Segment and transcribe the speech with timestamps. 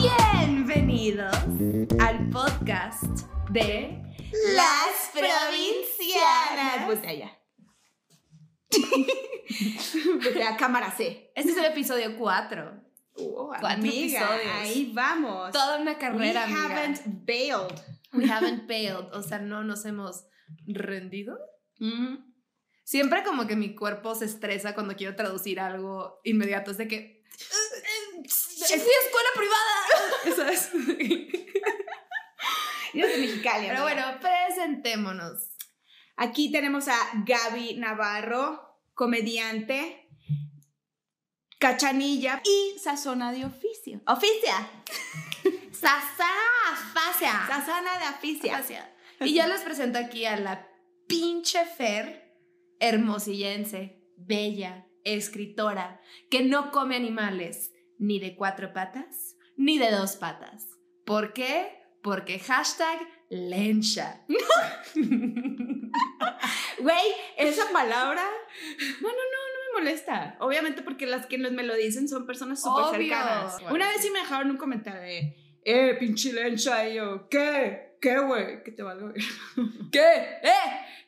[0.00, 1.34] Bienvenidos
[1.98, 3.02] al podcast
[3.50, 4.00] de
[4.54, 6.86] Las provincianas.
[6.86, 7.38] Pues de allá.
[10.22, 11.32] Pues de la cámara C.
[11.34, 12.80] Este es el episodio 4.
[13.16, 14.54] Oh, Cuatro amiga, episodios.
[14.54, 15.50] ahí vamos.
[15.50, 16.62] Toda una We carrera, amiga.
[16.64, 17.80] haven't bailed.
[18.12, 19.12] We haven't failed.
[19.12, 20.26] O sea, no nos hemos
[20.68, 21.36] rendido.
[21.80, 22.18] Mm.
[22.84, 26.70] Siempre como que mi cuerpo se estresa cuando quiero traducir algo inmediato.
[26.70, 27.18] Es de que...
[28.24, 29.76] ¡Fui a escuela privada!
[30.36, 30.70] ¿Sabes?
[32.94, 33.66] Yo soy de Mexicali.
[33.68, 35.50] Pero bueno, presentémonos.
[36.16, 40.08] Aquí tenemos a Gaby Navarro, comediante,
[41.58, 44.00] cachanilla y sazona de oficio.
[44.06, 44.68] Oficia.
[45.72, 47.44] Fascia.
[47.46, 48.64] Sazona de oficia.
[49.20, 50.68] Y ya les presento aquí a la
[51.06, 52.34] pinche Fer,
[52.80, 56.00] hermosillense, bella, escritora,
[56.30, 60.68] que no come animales ni de cuatro patas ni de dos patas.
[61.04, 61.76] ¿Por qué?
[62.02, 64.24] Porque hashtag lencha.
[66.78, 68.22] Güey, esa palabra.
[69.02, 70.36] No, no, no, no me molesta.
[70.38, 73.54] Obviamente porque las que nos me lo dicen son personas súper cercanas.
[73.62, 75.34] Bueno, Una vez sí me dejaron un comentario de,
[75.70, 77.96] eh, pinche lencha, y yo, ¿qué?
[78.00, 78.62] ¿Qué, güey?
[78.62, 79.24] Que te valga verga.
[79.92, 80.00] ¿Qué?
[80.42, 80.50] ¿Eh?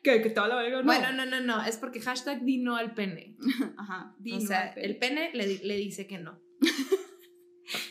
[0.03, 0.21] ¿Qué?
[0.21, 0.83] Que te valga verga, no.
[0.85, 1.63] Bueno, no, no, no.
[1.65, 3.37] Es porque hashtag di no al pene.
[3.77, 4.15] Ajá.
[4.33, 6.41] o sea, el pene le, di- le dice que no.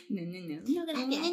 [0.09, 0.61] No, no, no.
[0.67, 1.25] No, gracias.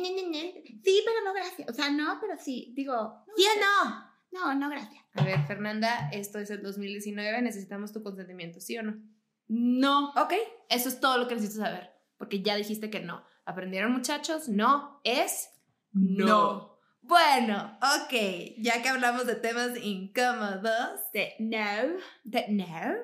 [0.85, 1.69] Sí, pero no, gracias.
[1.69, 2.73] O sea, no, pero sí.
[2.75, 4.09] Digo, ¿sí o no?
[4.31, 5.05] No, no, gracias.
[5.15, 7.43] A ver, Fernanda, esto es el 2019.
[7.43, 9.03] Necesitamos tu consentimiento, ¿sí o no?
[9.49, 10.11] No.
[10.13, 10.33] Ok,
[10.71, 11.91] eso es todo lo que necesito saber.
[12.17, 13.23] Porque ya dijiste que no.
[13.49, 14.49] ¿Aprendieron, muchachos?
[14.49, 15.49] No es
[15.93, 16.77] No.
[17.01, 18.13] Bueno, ok,
[18.59, 22.97] ya que hablamos de temas incómodos, De no, de no,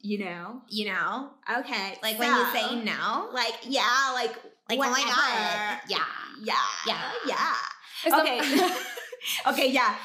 [0.00, 0.62] you know.
[0.70, 1.98] you know, Okay.
[2.02, 4.34] like when you say no, Like, yeah, like,
[4.70, 5.10] like oh my whatever.
[5.10, 6.06] god, yeah.
[6.42, 6.54] Yeah,
[6.86, 7.12] Yeah.
[7.26, 7.54] yeah.
[8.04, 8.28] Esto- Ok.
[9.52, 9.98] ok, ya.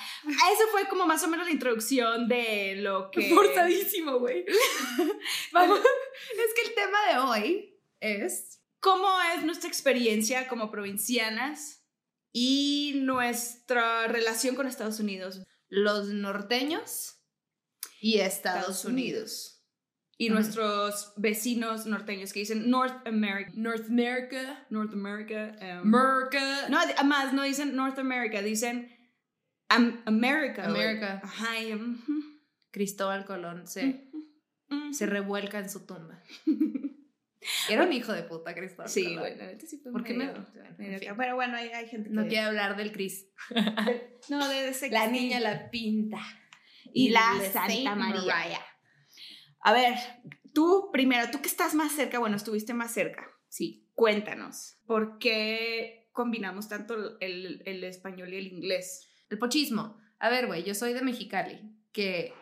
[0.52, 3.34] Eso fue como más o menos la introducción de lo que.
[3.34, 4.46] Forzadísimo, güey.
[5.54, 8.57] Vamos, es que el tema de hoy es
[8.88, 11.84] ¿Cómo es nuestra experiencia como provincianas
[12.32, 15.42] y nuestra relación con Estados Unidos?
[15.70, 17.18] los norteños
[18.00, 19.66] y Estados, Estados Unidos.
[20.18, 23.52] Y nuestros vecinos norteños que dicen North America.
[23.56, 25.58] North America, North America.
[25.62, 28.90] um, America, no, además no dicen North America, dicen
[29.68, 30.64] Am- America.
[30.66, 31.20] America.
[31.22, 32.24] Ajá, ujú,
[32.72, 34.10] Cristóbal Colón se,
[34.94, 36.24] se revuelca en su tumba.
[37.70, 38.90] Era un hijo de puta, Cristóbal.
[38.90, 40.26] Sí, güey, la neta sí fue ¿Por qué me.?
[40.26, 40.48] bueno,
[40.78, 41.10] medio en fin.
[41.18, 42.16] Pero bueno, hay, hay gente que...
[42.16, 43.28] No quiero hablar del Cris.
[44.30, 46.20] No, de ese La niña la pinta.
[46.94, 48.22] Y la de Santa Saint María.
[48.22, 48.66] Mariah.
[49.62, 49.96] A ver,
[50.54, 53.26] tú primero, tú que estás más cerca, bueno, estuviste más cerca.
[53.48, 53.88] Sí.
[53.96, 59.10] Cuéntanos, ¿por qué combinamos tanto el, el español y el inglés?
[59.30, 59.98] El pochismo.
[60.20, 62.34] A ver, güey, yo soy de Mexicali, que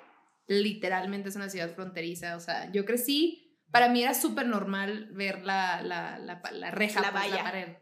[0.48, 2.36] literalmente es una ciudad fronteriza.
[2.36, 3.45] O sea, yo crecí.
[3.76, 7.76] Para mí era súper normal ver la, la, la, la reja, La pues, la pared.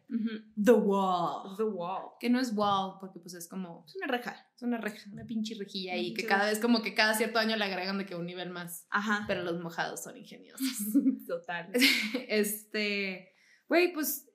[0.56, 1.56] The wall.
[1.56, 2.14] The wall.
[2.20, 3.86] Que no es wall, porque pues es como.
[3.88, 4.44] Es una reja.
[4.56, 7.56] Es una reja, una pinche rejilla ahí, que cada vez como que cada cierto año
[7.58, 8.88] le agregan de que un nivel más.
[8.90, 9.26] Ajá.
[9.28, 10.66] Pero los mojados son ingeniosos.
[11.28, 11.70] Total.
[12.28, 13.36] este,
[13.68, 14.32] güey, pues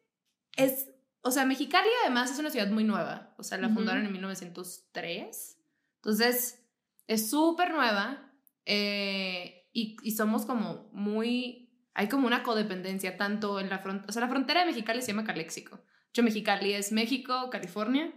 [0.57, 0.89] es,
[1.23, 3.79] o sea, Mexicali además es una ciudad muy nueva, o sea, la Ujú.
[3.79, 5.59] fundaron en 1903,
[5.97, 6.65] entonces
[7.09, 8.33] es súper nueva
[8.65, 14.13] eh, y, y somos como muy, hay como una codependencia tanto en la frontera, o
[14.13, 18.13] sea, la frontera de Mexicali se llama Calexico, de hecho Mexicali es México, California,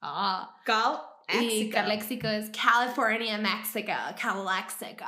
[0.00, 0.98] ah, Cal.
[1.40, 5.06] y Calexico es California, Mexico, Calexico.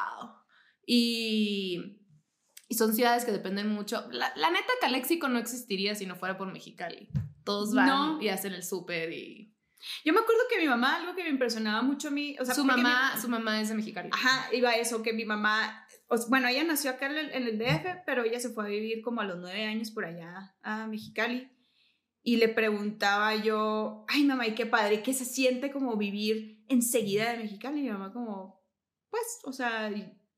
[0.86, 1.98] Y,
[2.68, 4.06] y son ciudades que dependen mucho.
[4.10, 7.08] La, la neta, Calexico no existiría si no fuera por Mexicali.
[7.44, 8.22] Todos van No.
[8.22, 9.53] y hacen el súper y...
[10.04, 12.54] Yo me acuerdo que mi mamá, algo que me impresionaba mucho a mí, o sea,
[12.54, 14.10] su, mamá, mi- su mamá es de Mexicali.
[14.12, 15.86] Ajá, iba a eso, que mi mamá,
[16.28, 19.02] bueno, ella nació acá en el, en el DF, pero ella se fue a vivir
[19.02, 21.50] como a los nueve años por allá a Mexicali.
[22.22, 27.30] Y le preguntaba yo, ay mamá, y qué padre, ¿qué se siente como vivir enseguida
[27.32, 27.80] de Mexicali?
[27.80, 28.64] Y mi mamá como,
[29.10, 29.92] pues, o sea,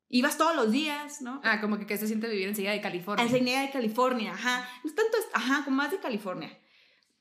[0.08, 1.40] ibas todos los días, ¿no?
[1.44, 3.24] Ah, como que, que se siente vivir enseguida de California.
[3.24, 4.68] Enseguida de California, ajá.
[4.82, 6.58] No tanto, ajá, como más de California.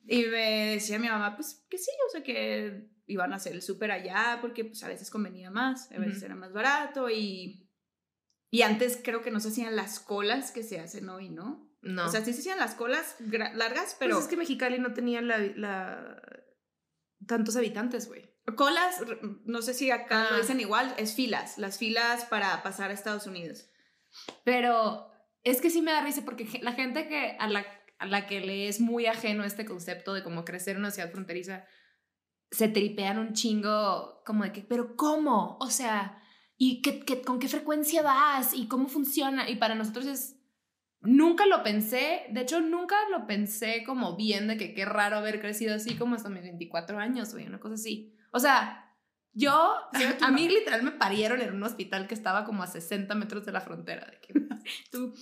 [0.07, 3.61] Y me decía mi mamá, pues que sí, o sea, que iban a hacer el
[3.61, 7.69] súper allá porque pues a veces convenía más, a veces era más barato y,
[8.51, 11.71] y antes creo que no se hacían las colas que se hacen hoy, ¿no?
[11.81, 12.05] No.
[12.05, 15.21] O sea, sí se hacían las colas largas, pero pero es que Mexicali no tenía
[15.21, 16.21] la, la-
[17.27, 18.23] tantos habitantes, güey.
[18.55, 19.01] colas,
[19.45, 20.39] no sé si acá lo Ah.
[20.39, 23.67] dicen igual, es filas, las filas para pasar a Estados Unidos.
[24.43, 25.11] Pero
[25.43, 27.65] es que sí me da risa porque la gente que a la
[27.97, 31.11] a la que le es muy ajeno este concepto de cómo crecer en una ciudad
[31.11, 31.65] fronteriza,
[32.51, 35.57] se tripean un chingo como de que, pero ¿cómo?
[35.59, 36.21] O sea,
[36.57, 38.53] ¿y qué, qué, con qué frecuencia vas?
[38.53, 39.49] ¿Y cómo funciona?
[39.49, 40.39] Y para nosotros es,
[41.01, 45.39] nunca lo pensé, de hecho nunca lo pensé como bien de que qué raro haber
[45.39, 48.15] crecido así como hasta mis 24 años, o una cosa así.
[48.31, 48.85] O sea,
[49.33, 49.73] yo,
[50.21, 53.51] a mí literal me parieron en un hospital que estaba como a 60 metros de
[53.51, 54.05] la frontera.
[54.05, 54.33] De que
[54.91, 55.13] tú,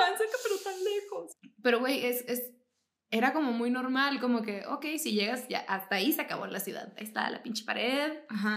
[0.00, 1.32] tan cerca, pero tan lejos.
[1.62, 2.52] Pero, güey, es, es,
[3.10, 6.60] era como muy normal, como que, ok, si llegas, ya hasta ahí se acabó la
[6.60, 6.92] ciudad.
[6.96, 8.12] Ahí está la pinche pared,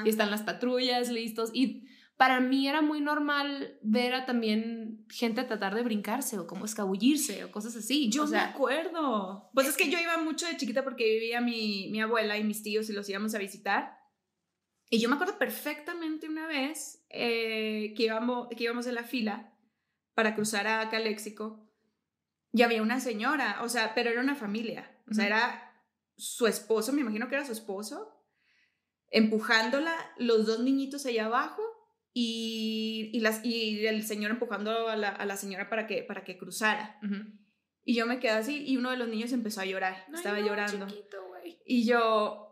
[0.06, 1.50] y están las patrullas listos.
[1.54, 1.88] Y
[2.18, 7.44] para mí era muy normal ver a también gente tratar de brincarse o como escabullirse
[7.44, 8.10] o cosas así.
[8.10, 9.50] Yo me acuerdo.
[9.54, 12.62] Pues es que yo iba mucho de chiquita porque vivía mi, mi abuela y mis
[12.62, 13.98] tíos y los íbamos a visitar.
[14.90, 19.53] Y yo me acuerdo perfectamente una vez eh, que, íbamos, que íbamos en la fila
[20.14, 21.64] para cruzar a Caléxico
[22.52, 24.90] y había una señora, o sea, pero era una familia.
[25.10, 25.74] O sea, era
[26.16, 28.24] su esposo, me imagino que era su esposo,
[29.10, 31.62] empujándola, los dos niñitos allá abajo
[32.14, 36.24] y, y, las, y el señor empujando a la, a la, señora para que, para
[36.24, 37.00] que cruzara.
[37.84, 40.88] Y yo me quedé así y uno de los niños empezó a llorar, estaba llorando.
[41.66, 42.43] y yo,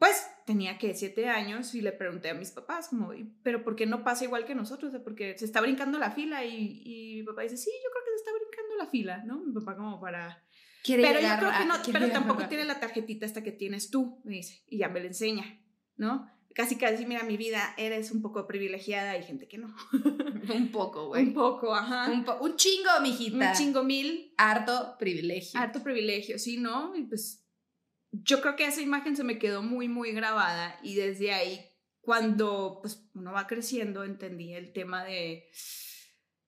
[0.00, 3.12] pues tenía que siete años y le pregunté a mis papás, como,
[3.42, 4.92] pero ¿por qué no pasa igual que nosotros?
[5.04, 8.10] Porque se está brincando la fila y, y mi papá dice, sí, yo creo que
[8.10, 9.44] se está brincando la fila, ¿no?
[9.44, 10.42] Mi papá como para...
[10.86, 14.36] pero yo creo que no, pero tampoco tiene la tarjetita esta que tienes tú, me
[14.36, 15.60] dice, y ya me la enseña,
[15.98, 16.30] ¿no?
[16.54, 19.74] casi casi, mira, mi vida, eres un poco privilegiada, hay gente que no.
[20.54, 21.28] un poco, güey.
[21.28, 22.10] Un poco, ajá.
[22.10, 23.50] Un, un, chingo, mijita.
[23.50, 24.34] Un chingo mil.
[24.36, 25.60] Harto privilegio.
[25.60, 26.96] Harto privilegio, sí, ¿no?
[26.96, 27.39] Y pues
[28.12, 31.64] yo creo que esa imagen se me quedó muy, muy grabada y desde ahí,
[32.00, 35.50] cuando pues uno va creciendo, entendí el tema de,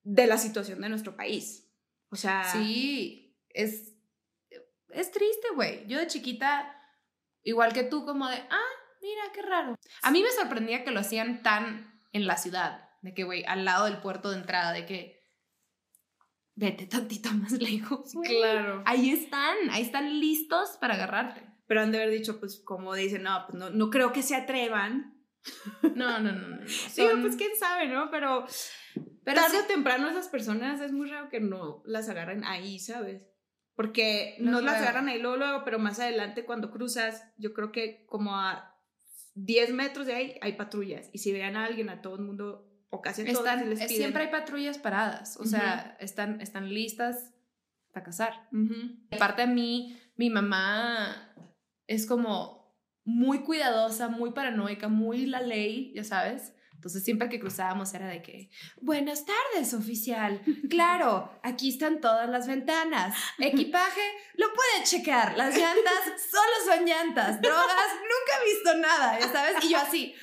[0.03, 1.71] de la situación de nuestro país.
[2.09, 2.43] O sea...
[2.51, 3.95] Sí, es,
[4.89, 5.87] es triste, güey.
[5.87, 6.75] Yo de chiquita,
[7.43, 8.71] igual que tú, como de, ah,
[9.01, 9.75] mira, qué raro.
[10.01, 13.65] A mí me sorprendía que lo hacían tan en la ciudad, de que, güey, al
[13.65, 15.23] lado del puerto de entrada, de que
[16.55, 18.11] vete tantito más lejos.
[18.23, 18.83] Claro.
[18.85, 21.52] Ahí están, ahí están listos para agarrarte.
[21.67, 24.35] Pero han de haber dicho, pues, como dicen, no, pues no, no creo que se
[24.35, 25.11] atrevan.
[25.95, 26.47] No, no, no.
[26.47, 26.67] no.
[26.67, 28.09] Sí, pues quién sabe, ¿no?
[28.09, 28.45] Pero,
[29.23, 33.23] Pero tarde o temprano esas personas es muy raro que no las agarren ahí, ¿sabes?
[33.75, 37.71] Porque no, no las agarran ahí luego, luego, pero más adelante cuando cruzas, yo creo
[37.71, 38.73] que como a
[39.35, 42.69] 10 metros de ahí hay patrullas y si vean a alguien, a todo el mundo
[42.89, 43.89] o casi a todos les piden.
[43.89, 47.33] Siempre hay patrullas paradas, o sea, están, están listas
[47.91, 48.49] para cazar.
[49.11, 51.32] Aparte a mí, mi mamá
[51.93, 52.63] es como
[53.05, 56.53] muy cuidadosa, muy paranoica, muy la ley, ya sabes.
[56.73, 58.49] Entonces siempre que cruzábamos era de que,
[58.81, 60.41] buenas tardes, oficial.
[60.69, 63.15] Claro, aquí están todas las ventanas.
[63.39, 64.01] Equipaje,
[64.35, 65.37] lo puede checar.
[65.37, 67.41] Las llantas solo son llantas.
[67.41, 69.63] Drogas, nunca he visto nada, ya sabes.
[69.63, 70.15] Y yo así,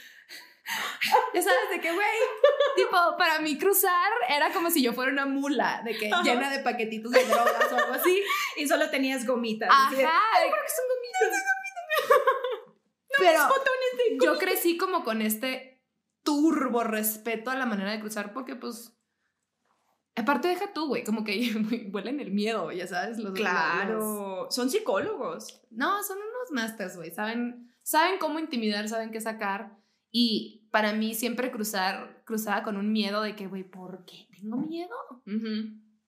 [1.32, 2.06] ya sabes de qué, güey.
[2.76, 6.60] Tipo, para mí cruzar era como si yo fuera una mula, de que llena de
[6.60, 8.22] paquetitos de drogas o algo así.
[8.56, 9.68] Y solo tenías gomitas.
[9.70, 9.90] Ajá.
[9.92, 11.42] creo que son gomitas.
[13.20, 15.82] Pero botones de yo crecí como con este
[16.22, 18.96] turbo respeto a la manera de cruzar porque pues...
[20.16, 23.18] Aparte deja tú, güey, como que huelen el miedo, ya sabes.
[23.18, 25.62] Los, claro, son psicólogos.
[25.70, 29.78] No, son unos masters, güey, saben, saben cómo intimidar, saben qué sacar.
[30.10, 34.56] Y para mí siempre cruzar, cruzaba con un miedo de que, güey, ¿por qué tengo
[34.56, 34.96] miedo?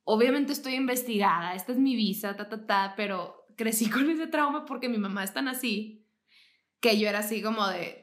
[0.05, 4.65] Obviamente estoy investigada, esta es mi visa, ta, ta, ta, pero crecí con ese trauma
[4.65, 6.02] porque mi mamá es tan así
[6.83, 8.03] que yo era así como de,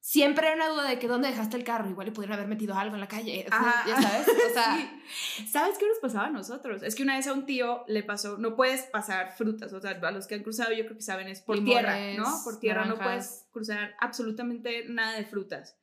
[0.00, 2.74] siempre era una duda de que dónde dejaste el carro, igual le pudieron haber metido
[2.74, 3.44] algo en la calle,
[3.86, 5.00] ya sabes, o sea,
[5.50, 6.82] ¿sabes qué nos pasaba a nosotros?
[6.84, 9.90] Es que una vez a un tío le pasó, no puedes pasar frutas, o sea,
[10.00, 12.24] a los que han cruzado yo creo que saben es por tierra, ¿no?
[12.44, 15.76] Por tierra no puedes cruzar absolutamente nada de frutas.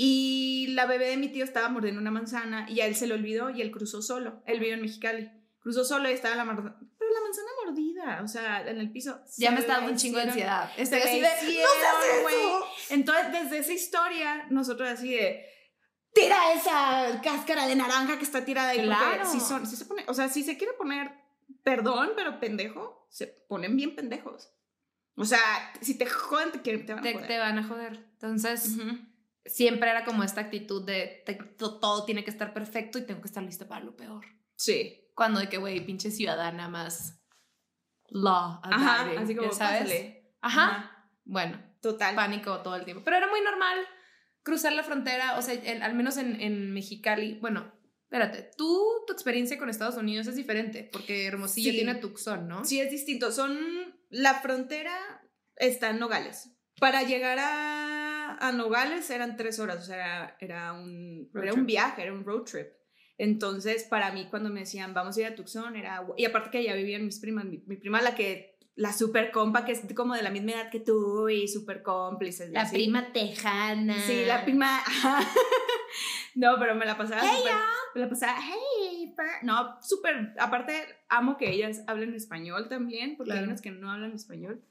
[0.00, 3.14] Y la bebé de mi tío estaba mordiendo una manzana y a él se le
[3.14, 4.44] olvidó y él cruzó solo.
[4.46, 5.28] Él vive en Mexicali.
[5.58, 9.20] Cruzó solo y estaba la, pero la manzana mordida, o sea, en el piso.
[9.36, 10.70] Ya me estaba un chingo de ansiedad.
[10.76, 15.46] Estoy así de, no Entonces, desde esa historia, nosotros así de,
[16.12, 18.82] tira esa cáscara de naranja que está tirada ahí.
[18.82, 19.30] Claro.
[19.30, 21.12] Si, son, si se pone, o sea, si se quiere poner,
[21.62, 24.50] perdón, pero pendejo, se ponen bien pendejos.
[25.16, 25.40] O sea,
[25.80, 27.26] si te joden, te, te van a joder.
[27.26, 27.92] Te van a joder.
[28.12, 28.76] Entonces,
[29.44, 31.24] siempre era como esta actitud de
[31.58, 34.26] todo tiene que estar perfecto y tengo que estar listo para lo peor.
[34.54, 35.07] Sí.
[35.18, 37.20] Cuando de que, güey, pinche ciudadana más
[38.10, 38.60] law.
[38.62, 40.14] Ajá, así como, ¿sabes?
[40.40, 41.10] Ajá.
[41.24, 41.60] Bueno.
[41.82, 42.14] Total.
[42.14, 43.02] Pánico todo el tiempo.
[43.04, 43.78] Pero era muy normal
[44.44, 47.74] cruzar la frontera, o sea, al menos en, en Mexicali, bueno,
[48.10, 51.76] Espérate, tú, tu experiencia con Estados Unidos es diferente, porque Hermosillo Sí.
[51.76, 52.64] tiene Tucson, ¿no?
[52.64, 53.30] Sí, es distinto.
[53.32, 53.58] Son.
[54.08, 54.94] La frontera
[55.56, 56.48] está en Nogales.
[56.80, 61.52] Para llegar a, a Nogales eran tres horas, o sea, era, era un, Road era
[61.52, 61.60] trip.
[61.60, 62.68] un viaje, era un road trip.
[63.18, 66.06] Entonces, para mí, cuando me decían, vamos a ir a Tucson, era.
[66.16, 68.56] Y aparte que allá vivían mis primas, mi, mi prima, la que.
[68.76, 72.50] La super compa, que es como de la misma edad que tú y super cómplices.
[72.50, 72.76] La así.
[72.76, 74.00] prima tejana.
[74.06, 74.80] Sí, la prima.
[76.36, 77.22] no, pero me la pasaba.
[77.24, 77.42] Hey,
[77.96, 78.38] me la pasaba.
[78.40, 79.42] Hey, per-".
[79.42, 80.32] no, súper.
[80.38, 80.74] Aparte,
[81.08, 84.62] amo que ellas hablen español también, porque hay unas que no hablan español.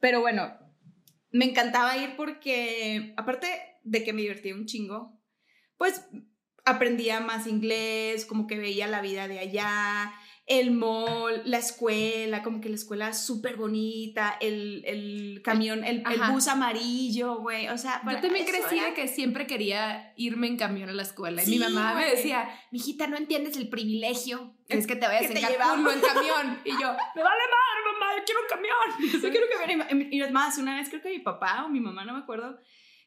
[0.00, 0.52] Pero bueno,
[1.30, 3.46] me encantaba ir porque, aparte
[3.84, 5.16] de que me divertía un chingo,
[5.76, 6.04] pues
[6.64, 10.12] aprendía más inglés, como que veía la vida de allá.
[10.46, 16.02] El mall, la escuela, como que la escuela es súper bonita, el, el camión, el,
[16.06, 20.46] el bus amarillo, güey, o sea, Yo también crecí era- de que siempre quería irme
[20.48, 21.42] en camión a la escuela.
[21.42, 25.22] y Sí, mi mamá me decía, mijita, no entiendes el privilegio es que te vayas
[25.22, 25.86] Que en te Cancún llevamos".
[25.86, 26.60] o en camión.
[26.66, 29.12] Y yo, me vale madre, mamá, yo quiero un camión.
[29.22, 31.80] Yo quiero que vean, y es más, una vez creo que mi papá o mi
[31.80, 32.58] mamá, no me acuerdo,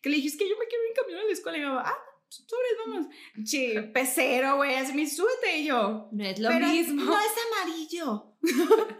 [0.02, 1.58] que le dije, es que yo me quiero ir en camión a la escuela.
[1.58, 1.98] Y mi mamá, ah,
[2.30, 3.08] sobres, vamos.
[3.46, 5.60] Sí, pecero, güey, así mi súbete.
[5.60, 7.04] Y yo, No es lo "Pero mismo.
[7.04, 7.32] No es
[7.64, 8.36] amarillo.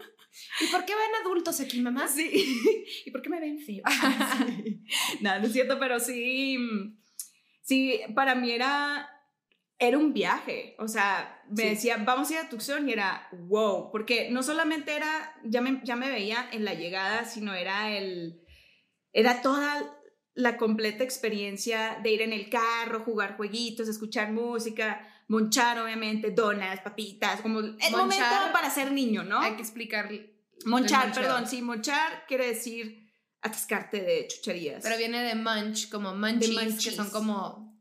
[0.60, 2.06] ¿Y por qué ven adultos aquí, mamá?
[2.08, 2.30] Sí.
[3.06, 3.82] ¿Y por qué me ven feo?
[4.64, 4.84] Sí.
[5.20, 6.98] Nada, no es cierto, pero sí, mm,
[7.62, 9.08] sí, para mí era,
[9.78, 10.74] era un viaje.
[10.78, 11.68] O sea, me Sí.
[11.70, 15.80] decía, vamos a ir a Tucson y era wow, porque no solamente era, ya me,
[15.84, 18.40] ya me veía en la llegada, sino era el,
[19.12, 19.97] era toda
[20.38, 26.80] la completa experiencia de ir en el carro, jugar jueguitos, escuchar música, monchar obviamente, donas,
[26.80, 29.40] papitas, como el Monchar- momento para ser niño, ¿no?
[29.40, 30.08] Hay que explicar.
[30.64, 33.10] Monchar, perdón, sí, monchar quiere decir
[33.42, 34.82] atascarte de chucherías.
[34.84, 37.76] Pero viene de munch, como munchies, que son como,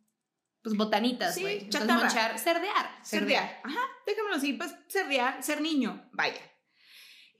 [0.64, 1.60] pues, botanitas, Sí, güey.
[1.60, 2.04] Entonces, chatarra.
[2.06, 3.00] monchar, cerdear.
[3.04, 3.62] cerdear.
[3.64, 6.42] Ajá, déjamelo así, pues cerdear, ser niño, vaya.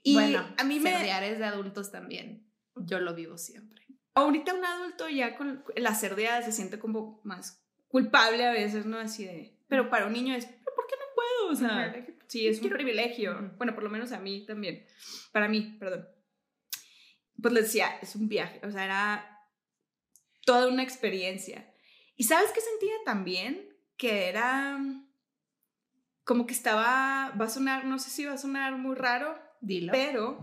[0.04, 0.92] Y bueno, a mí me...
[0.92, 2.48] cerdear es de adultos también.
[2.76, 3.84] Yo lo vivo siempre.
[4.18, 8.98] Ahorita un adulto ya con la cerdeada se siente como más culpable a veces, ¿no?
[8.98, 9.56] Así de...
[9.68, 11.52] Pero para un niño es, ¿pero por qué no puedo?
[11.52, 13.52] O sea, sí, es un privilegio.
[13.56, 14.86] Bueno, por lo menos a mí también.
[15.32, 16.08] Para mí, perdón.
[17.40, 19.38] Pues les decía, es un viaje, o sea, era
[20.44, 21.72] toda una experiencia.
[22.16, 23.68] ¿Y sabes qué sentía también?
[23.96, 24.80] Que era
[26.24, 29.92] como que estaba, va a sonar, no sé si va a sonar muy raro, Dilo.
[29.92, 30.38] pero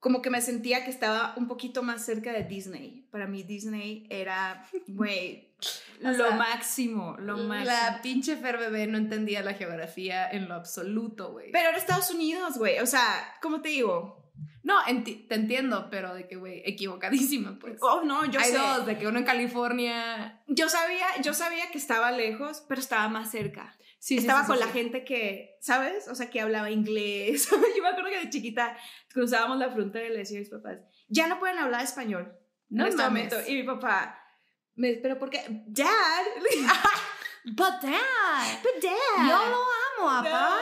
[0.00, 3.06] como que me sentía que estaba un poquito más cerca de Disney.
[3.12, 5.52] Para mí Disney era, güey,
[6.00, 7.64] lo sea, máximo, lo máximo.
[7.70, 11.52] La pinche Fer bebé no entendía la geografía en lo absoluto, güey.
[11.52, 12.78] Pero era Estados Unidos, güey.
[12.80, 13.04] O sea,
[13.42, 14.18] ¿cómo te digo?
[14.62, 17.78] No, enti- te entiendo, pero de que, güey, equivocadísima, pues.
[17.80, 18.58] Oh, no, yo Hay sé.
[18.58, 20.42] dos, de que uno en California.
[20.48, 23.74] Yo sabía, yo sabía que estaba lejos, pero estaba más cerca.
[24.00, 24.78] Sí, estaba sí, con sí, la sí.
[24.78, 26.08] gente que, ¿sabes?
[26.08, 27.50] O sea, que hablaba inglés.
[27.76, 28.74] yo me acuerdo que de chiquita
[29.12, 30.78] cruzábamos la frontera y le decía a mis papás,
[31.08, 32.32] ya no pueden hablar español
[32.70, 33.36] No en este momento.
[33.46, 34.18] Y mi papá,
[34.74, 35.44] me, ¿pero por qué?
[35.66, 36.24] Dad.
[37.44, 39.28] But dad, But dad.
[39.28, 40.58] yo lo amo, papá.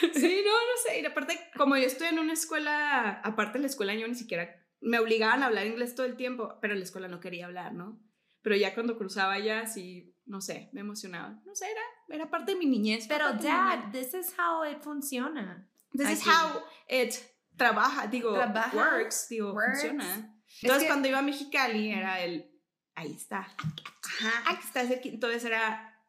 [0.14, 1.00] Sí, no, no sé.
[1.00, 4.54] Y aparte, como yo estoy en una escuela, aparte de la escuela yo ni siquiera,
[4.80, 7.72] me obligaban a hablar inglés todo el tiempo, pero en la escuela no quería hablar,
[7.72, 7.98] ¿no?
[8.42, 11.40] Pero ya cuando cruzaba ya, sí, no sé, me emocionaba.
[11.44, 11.80] No sé, era,
[12.16, 13.06] era parte de mi niñez.
[13.08, 15.68] Pero dad, this is how it funciona.
[15.92, 16.30] This is aquí.
[16.30, 17.14] how it
[17.56, 19.80] trabaja, digo, Trabaja, works, digo, works.
[19.80, 20.34] funciona.
[20.46, 22.50] Es Entonces, que- cuando iba a Mexicali, era el,
[22.94, 23.40] ahí está.
[23.40, 24.82] Ajá, aquí está.
[24.82, 26.00] Entonces era,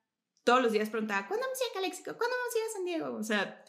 [0.44, 2.18] todos los días preguntaba, ¿cuándo vamos a ir a Calexico?
[2.18, 3.16] ¿Cuándo vamos a ir a San Diego?
[3.18, 3.64] O sea,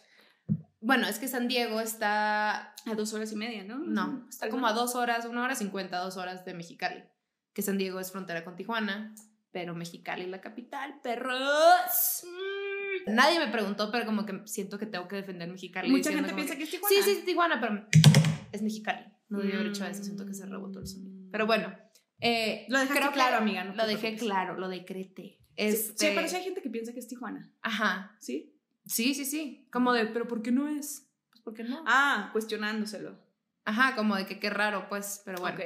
[0.81, 2.75] Bueno, es que San Diego está.
[2.87, 3.79] a dos horas y media, ¿no?
[3.79, 7.03] No, está como a dos horas, una hora cincuenta, dos horas de Mexicali.
[7.55, 9.15] Que San Diego es frontera con Tijuana,
[9.55, 12.25] pero Mexicali la capital, perros.
[12.25, 13.15] Mm.
[13.15, 15.89] Nadie me preguntó, pero como que siento que tengo que defender Mexicali.
[15.91, 16.95] Mucha gente piensa que, que es Tijuana.
[16.97, 17.87] Sí, sí, es Tijuana, pero
[18.51, 19.05] es Mexicali.
[19.29, 21.29] No debí haber hecho eso, siento que se rebotó el sonido.
[21.31, 21.73] Pero bueno,
[22.21, 24.23] eh, Lo que claro, amiga, no lo dejé preocupes.
[24.25, 25.39] claro, lo decreté.
[25.39, 28.59] Sí, Este, Sí, pero sí hay gente que piensa que es Tijuana, Ajá, ¿sí?
[28.87, 29.69] sí, sí, sí.
[29.71, 31.09] Como de, pero ¿por qué no es?
[31.31, 31.85] Pues ¿por qué no?
[31.87, 33.17] Ah, cuestionándoselo.
[33.65, 35.57] Ajá, como de que qué raro, pues, pero bueno.
[35.57, 35.65] Ok.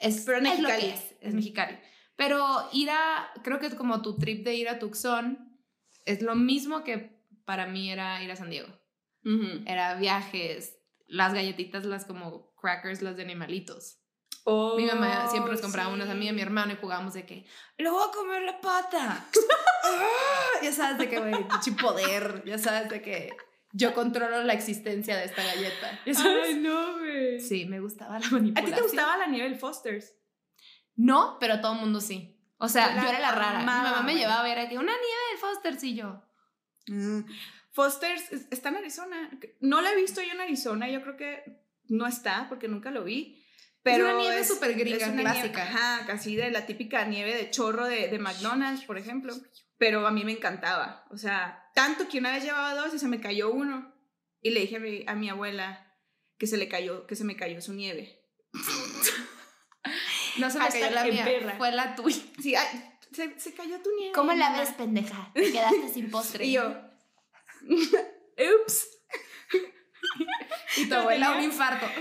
[0.00, 0.80] Es, Pero es lo Mexicali.
[0.82, 1.78] que es, es Mexicali.
[2.18, 5.56] Pero ir a, creo que como tu trip de ir a Tucson
[6.04, 8.68] es lo mismo que para mí era ir a San Diego.
[9.66, 14.00] Era viajes, las galletitas, las como crackers, las de animalitos.
[14.42, 15.94] Oh, mi mamá siempre nos compraba sí.
[15.94, 17.46] unas a mí y a mi hermano y jugábamos de que,
[17.76, 19.26] ¡le voy a comer la pata!
[19.84, 20.60] ¡Ah!
[20.62, 21.46] ya sabes de que, güey,
[21.80, 23.30] poder, ya sabes de que
[23.72, 26.00] yo controlo la existencia de esta galleta.
[26.04, 26.46] ¿Ya sabes?
[26.46, 27.38] Ay, no, güey.
[27.38, 28.74] Sí, me gustaba la ¿A manipulación.
[28.74, 30.17] ti te gustaba la nieve del Foster's?
[30.98, 32.36] No, pero todo el mundo sí.
[32.58, 33.58] O sea, Yo la yo era la rara.
[33.58, 36.22] Mi amaba, mamá me llevaba a ver a que una nieve de Foster's y yo.
[36.88, 37.20] Mm.
[37.72, 39.30] Foster's es- está en Arizona.
[39.60, 43.04] No la he visto yo en Arizona, yo creo que no está porque nunca lo
[43.04, 43.44] vi.
[43.84, 45.64] Pero una nieve súper gringa, una clásica.
[45.64, 49.32] Nieve, ajá, casi de la típica nieve de chorro de, de McDonald's, por ejemplo.
[49.78, 51.06] Pero a mí me encantaba.
[51.10, 53.94] O sea, tanto que una vez llevaba dos y se me cayó uno.
[54.42, 55.94] Y le dije a mi, a mi abuela
[56.38, 58.20] que se le cayó, que se me cayó su nieve.
[60.38, 61.54] No se me cayó la mía, perra.
[61.56, 62.16] fue la tuya.
[62.40, 62.66] Sí, ay,
[63.12, 64.12] se, se cayó tu nieve.
[64.14, 65.30] ¿Cómo la ves, pendeja?
[65.34, 66.44] Te quedaste sin postre.
[66.44, 66.74] Y yo,
[68.62, 68.88] ups.
[70.76, 71.86] y tu no abuela tenía- un infarto.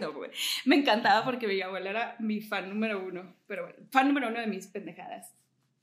[0.00, 0.30] No, güey.
[0.64, 3.34] Me encantaba porque mi abuela era mi fan número uno.
[3.46, 5.34] Pero bueno, fan número uno de mis pendejadas.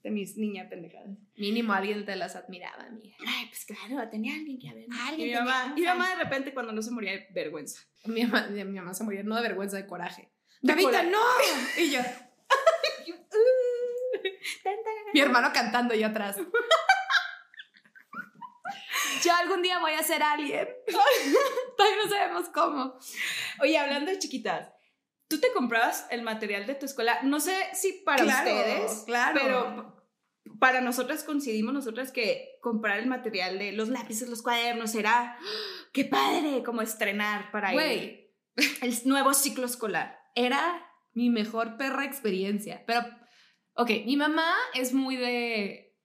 [0.03, 1.09] De mis niñas pendejadas.
[1.35, 3.15] Mínimo alguien te las admiraba, amiga.
[3.27, 4.69] Ay, pues claro, tenía alguien que.
[4.69, 5.97] Alguien Y mi mamá, un y mi fan.
[5.97, 7.81] mamá de repente cuando no se moría de vergüenza.
[8.05, 10.29] Mi mamá, mi mamá se murió no de vergüenza, de coraje.
[10.61, 11.09] De ¡Gavita, coraje.
[11.09, 11.19] no!
[11.77, 11.99] Y yo,
[15.13, 16.37] mi hermano cantando yo atrás.
[19.23, 20.67] Yo algún día voy a ser alguien.
[21.77, 22.97] Todavía no sabemos cómo.
[23.61, 24.69] Oye, hablando de chiquitas,
[25.27, 27.19] ¿tú te comprabas el material de tu escuela?
[27.23, 29.39] No sé si para Claro, ustedes, claro.
[29.41, 29.95] pero
[30.59, 35.37] para nosotras coincidimos nosotras que comprar el material de los lápices, los cuadernos era
[35.93, 38.33] qué padre, como estrenar para el, Güey,
[38.81, 40.19] el nuevo ciclo escolar.
[40.35, 42.83] Era mi mejor perra experiencia.
[42.85, 43.05] Pero,
[43.73, 45.97] ok, mi mamá es muy de...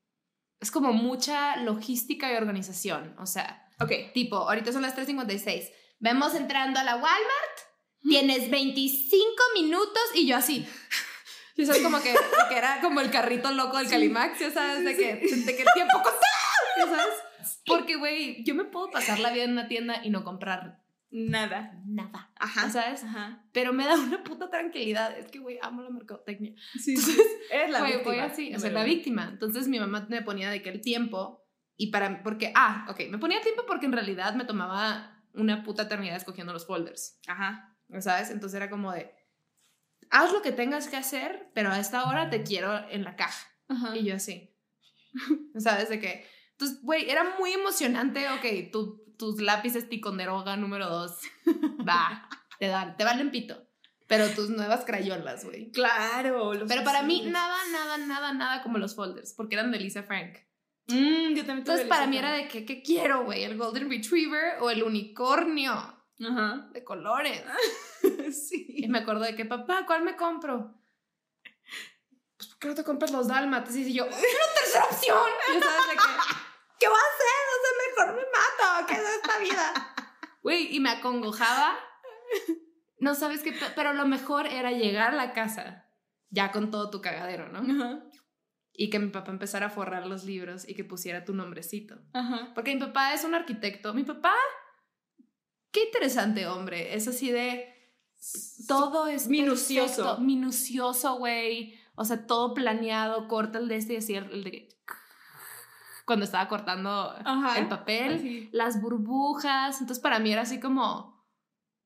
[0.60, 3.16] Es como mucha logística y organización.
[3.18, 3.92] O sea, Ok.
[4.12, 5.70] tipo, ahorita son las 3.56.
[5.98, 7.56] Vemos entrando a la Walmart.
[8.02, 10.66] Tienes 25 minutos y yo así.
[11.56, 12.14] Y eso es como que,
[12.48, 15.68] que era como el carrito loco del Calimax, ya sabes, de que, de que el
[15.74, 16.22] tiempo contado,
[16.78, 17.58] ya sabes.
[17.66, 20.82] Porque, güey, yo me puedo pasar la vida en una tienda y no comprar
[21.12, 21.80] Nada.
[21.86, 22.70] nada, Ajá.
[22.70, 23.02] ¿sabes?
[23.02, 23.44] Ajá.
[23.52, 25.16] Pero me da una puta tranquilidad.
[25.18, 26.54] Es que, güey, amo la mercadotecnia.
[26.80, 28.14] Sí, Entonces, Eres la Güey, víctima.
[28.14, 29.28] voy así, o sea, la víctima.
[29.30, 31.44] Entonces mi mamá me ponía de que el tiempo
[31.76, 35.82] y para, porque, ah, ok, me ponía tiempo porque en realidad me tomaba una puta
[35.84, 37.76] eternidad escogiendo los folders, Ajá.
[38.00, 38.30] ¿sabes?
[38.30, 39.12] Entonces era como de,
[40.10, 43.46] haz lo que tengas que hacer, pero a esta hora te quiero en la caja.
[43.68, 43.96] Ajá.
[43.96, 44.54] Y yo así,
[45.58, 45.88] ¿sabes?
[45.88, 51.18] De que, entonces, güey, era muy emocionante, ok, tu- tus lápices Ticonderoga número dos,
[51.88, 52.26] va,
[52.58, 53.66] te dan, te valen pito.
[54.06, 55.70] Pero tus nuevas crayolas, güey.
[55.70, 56.54] Claro.
[56.54, 60.02] los Pero para mí, nada, nada, nada, nada como los folders, porque eran de Lisa
[60.02, 60.38] Frank.
[60.88, 63.44] Mm, yo también Entonces, para mí era de que, ¿qué quiero, güey?
[63.44, 65.72] ¿El Golden Retriever o el unicornio
[66.18, 66.68] Ajá.
[66.72, 67.44] de colores?
[68.32, 68.66] sí.
[68.68, 70.74] Y me acuerdo de que, papá, ¿cuál me compro?
[72.38, 73.76] Pues, ¿por qué no te compras los dálmatas?
[73.76, 75.28] Y yo, ¡una tercera opción!
[75.56, 76.39] Y sabes de que,
[76.80, 77.44] ¿qué voy a hacer?
[77.52, 78.86] O sea, mejor me mato.
[78.88, 79.94] ¿Qué es esta vida?
[80.42, 81.78] Güey, y me acongojaba.
[82.98, 85.86] No sabes qué, pe- pero lo mejor era llegar a la casa
[86.30, 87.58] ya con todo tu cagadero, ¿no?
[87.60, 88.04] Ajá.
[88.72, 91.96] y que mi papá empezara a forrar los libros y que pusiera tu nombrecito.
[92.14, 92.52] Ajá.
[92.54, 93.92] Porque mi papá es un arquitecto.
[93.92, 94.32] Mi papá,
[95.72, 96.94] qué interesante hombre.
[96.94, 97.66] Es así de
[98.66, 99.96] todo es Minucioso.
[99.96, 101.78] perfecto, minucioso, güey.
[101.96, 104.68] O sea, todo planeado, corta el de este y así el de
[106.10, 107.56] cuando estaba cortando Ajá.
[107.60, 108.48] el papel, Así.
[108.50, 109.80] las burbujas.
[109.80, 111.24] Entonces para mí era así como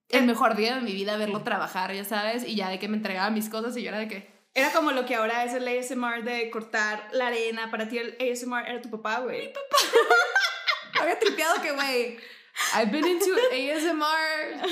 [0.09, 2.97] el mejor día de mi vida verlo trabajar, ya sabes, y ya de que me
[2.97, 5.69] entregaba mis cosas y yo era de que Era como lo que ahora es el
[5.69, 7.71] ASMR de cortar la arena.
[7.71, 9.53] Para ti el ASMR era tu papá, güey.
[11.01, 12.17] había tripeado que, güey,
[12.75, 14.63] I've been into ASMR.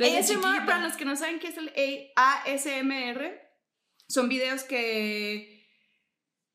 [0.00, 1.70] ASMR, para los que no saben qué es el
[2.16, 3.40] A- ASMR,
[4.08, 5.51] son videos que,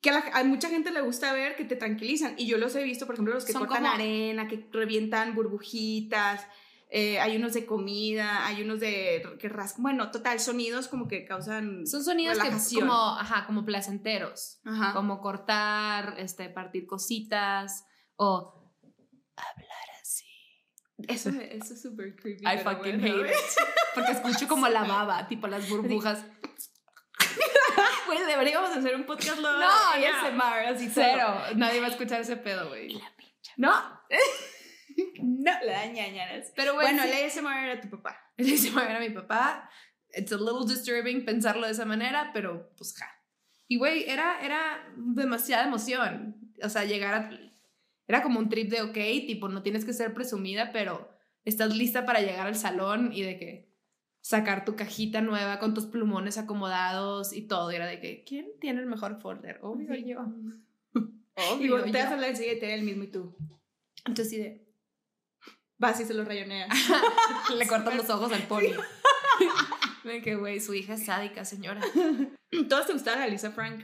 [0.02, 2.36] que a, la- a mucha gente le gusta ver, que te tranquilizan.
[2.38, 5.34] Y yo los he visto, por ejemplo, los que Son cortan como- arena, que revientan
[5.36, 6.46] burbujitas.
[6.90, 9.84] eh, hay unos de comida, hay unos de que rascan.
[9.84, 11.86] Bueno, total, sonidos como que causan.
[11.86, 14.60] Son sonidos que como, ajá, como placenteros.
[14.64, 14.94] Ajá.
[14.94, 17.84] Como cortar, este, partir cositas
[18.16, 18.72] o
[19.36, 20.26] hablar así.
[21.10, 22.46] Eso, eso es súper creepy.
[22.46, 23.36] I fucking bueno, hate it.
[23.96, 26.24] Porque escucho como la baba, tipo las burbujas.
[28.08, 29.68] Güey, deberíamos hacer un podcast luego No.
[29.68, 31.42] ASMR, así Cero.
[31.56, 33.00] Nadie va a escuchar ese pedo, güey.
[33.58, 33.74] No.
[35.22, 36.52] No, le da ñañaras.
[36.56, 37.10] Pero Bueno, sí.
[37.10, 38.20] el ASMR era tu papá.
[38.38, 39.70] Le dice a mi papá.
[40.14, 43.06] It's a little disturbing pensarlo de esa manera, pero pues ja.
[43.68, 46.36] Y güey, era, era demasiada emoción.
[46.64, 47.30] O sea, llegar a.
[48.08, 48.94] Era como un trip de, ok,
[49.28, 53.38] tipo, no tienes que ser presumida, pero estás lista para llegar al salón y de
[53.38, 53.67] que
[54.28, 57.72] sacar tu cajita nueva con tus plumones acomodados y todo.
[57.72, 59.60] Y era de que, ¿quién tiene el mejor folder?
[59.62, 60.06] Obvio Sí.
[60.06, 60.26] yo.
[61.38, 62.16] Y Obvio volteas yo.
[62.16, 63.38] a la siguiente el mismo y tú.
[64.06, 64.68] Entonces, sí de.
[65.78, 66.68] Vas y se lo rayoneas.
[67.56, 68.74] Le cortan los ojos al pony.
[70.04, 71.82] De que, güey, su hija es sádica, señora.
[72.68, 73.84] Todos te gustaba la Lisa Frank.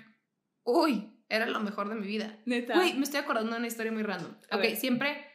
[0.64, 2.40] Uy, era lo mejor de mi vida.
[2.46, 2.74] Neta.
[2.76, 4.32] Güey, me estoy acordando de una historia muy random.
[4.50, 4.76] A ok, ver.
[4.76, 5.26] siempre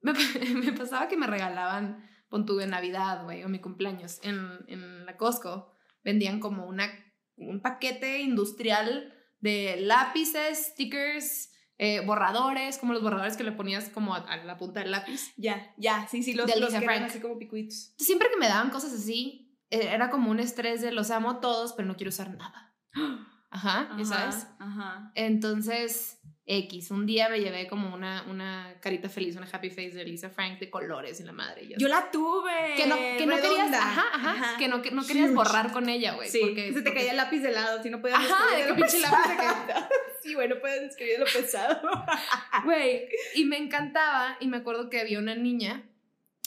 [0.00, 0.12] me,
[0.54, 5.06] me pasaba que me regalaban, pon tú, en Navidad, güey, o mi cumpleaños, en, en
[5.06, 6.90] la Costco, vendían como una,
[7.36, 14.14] un paquete industrial de lápices, stickers, eh, borradores, como los borradores que le ponías como
[14.14, 15.32] a, a la punta del lápiz.
[15.36, 17.94] Ya, ya, sí, sí, los, De los que eran así como picuitos.
[17.98, 21.72] Siempre que me daban cosas así, eh, era como un estrés de los amo todos,
[21.72, 22.74] pero no quiero usar nada.
[23.50, 24.48] Ajá, ya sabes.
[24.58, 25.12] Ajá.
[25.14, 26.13] Entonces,
[26.46, 30.28] X, un día me llevé como una, una carita feliz, una happy face de Lisa
[30.28, 31.66] Frank de colores y la madre.
[31.68, 32.74] yo Yo la tuve.
[32.76, 36.12] que no, que no querías, ajá, ajá, que no, que no querías borrar con ella,
[36.12, 36.28] güey.
[36.28, 38.66] Sí, porque, se te porque- caía el lápiz de lado, si no podías Ajá, de
[38.66, 39.74] que pinche lápiz de.
[40.22, 41.80] Sí, bueno, puedes escribir lo pesado.
[42.64, 45.82] Güey, y me encantaba, y me acuerdo que había una niña,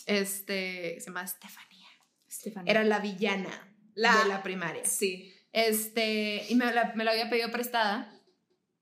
[0.05, 1.87] este, se llama Estefanía.
[2.27, 2.71] Estefanía.
[2.71, 3.49] Era la villana
[3.95, 4.83] La- de la primaria.
[4.85, 5.33] Sí.
[5.53, 8.13] Este, y me la, me la había pedido prestada.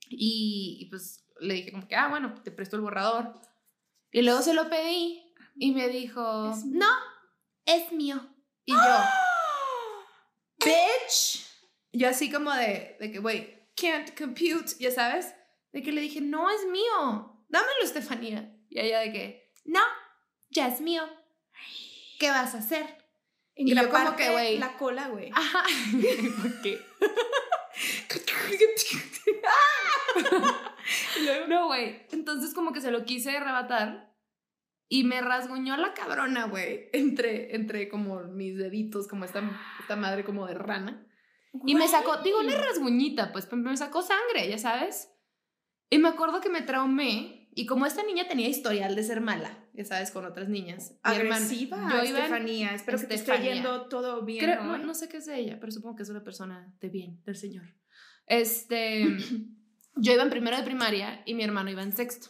[0.10, 3.34] Y, y pues le dije como que, ah, bueno, te presto el borrador.
[4.12, 5.24] Y luego se lo pedí
[5.56, 6.90] y me dijo, Es no,
[7.66, 8.28] es mío.
[8.66, 8.98] Y yo,
[10.60, 11.46] bitch.
[11.92, 15.34] Yo así como de, de que, güey, can't compute, ya sabes.
[15.72, 17.46] De que le dije, no, es mío.
[17.50, 18.54] Dámelo, Estefanía.
[18.70, 19.82] Y ella de que, no,
[20.50, 21.04] ya es mío.
[22.20, 23.04] ¿Qué vas a hacer?
[23.56, 24.58] Y, yo como que, güey.
[24.58, 25.32] La cola, güey.
[25.34, 25.64] Ajá.
[26.42, 26.82] ¿Por qué?
[31.48, 32.06] No, güey.
[32.12, 34.14] Entonces como que se lo quise arrebatar
[34.88, 39.42] y me rasguñó la cabrona, güey, entre, entre como mis deditos, como esta,
[39.80, 41.08] esta madre como de rana.
[41.66, 45.10] Y me sacó, digo, una rasguñita, pues me sacó sangre, ya sabes.
[45.90, 49.66] Y me acuerdo que me traumé y como esta niña tenía historial de ser mala,
[49.74, 51.00] ya sabes, con otras niñas.
[51.06, 51.78] mi hermana- Agresiva.
[51.90, 52.74] yo iba en- Estefanía.
[52.76, 54.44] Espero que te esté yendo todo bien.
[54.44, 54.78] Creo- ¿no?
[54.78, 57.24] no, no sé qué es de ella, pero supongo que es una persona de bien,
[57.26, 57.64] del Señor.
[58.28, 59.06] Este,
[59.96, 62.30] yo iba en primero de primaria y mi hermano iba en sexto.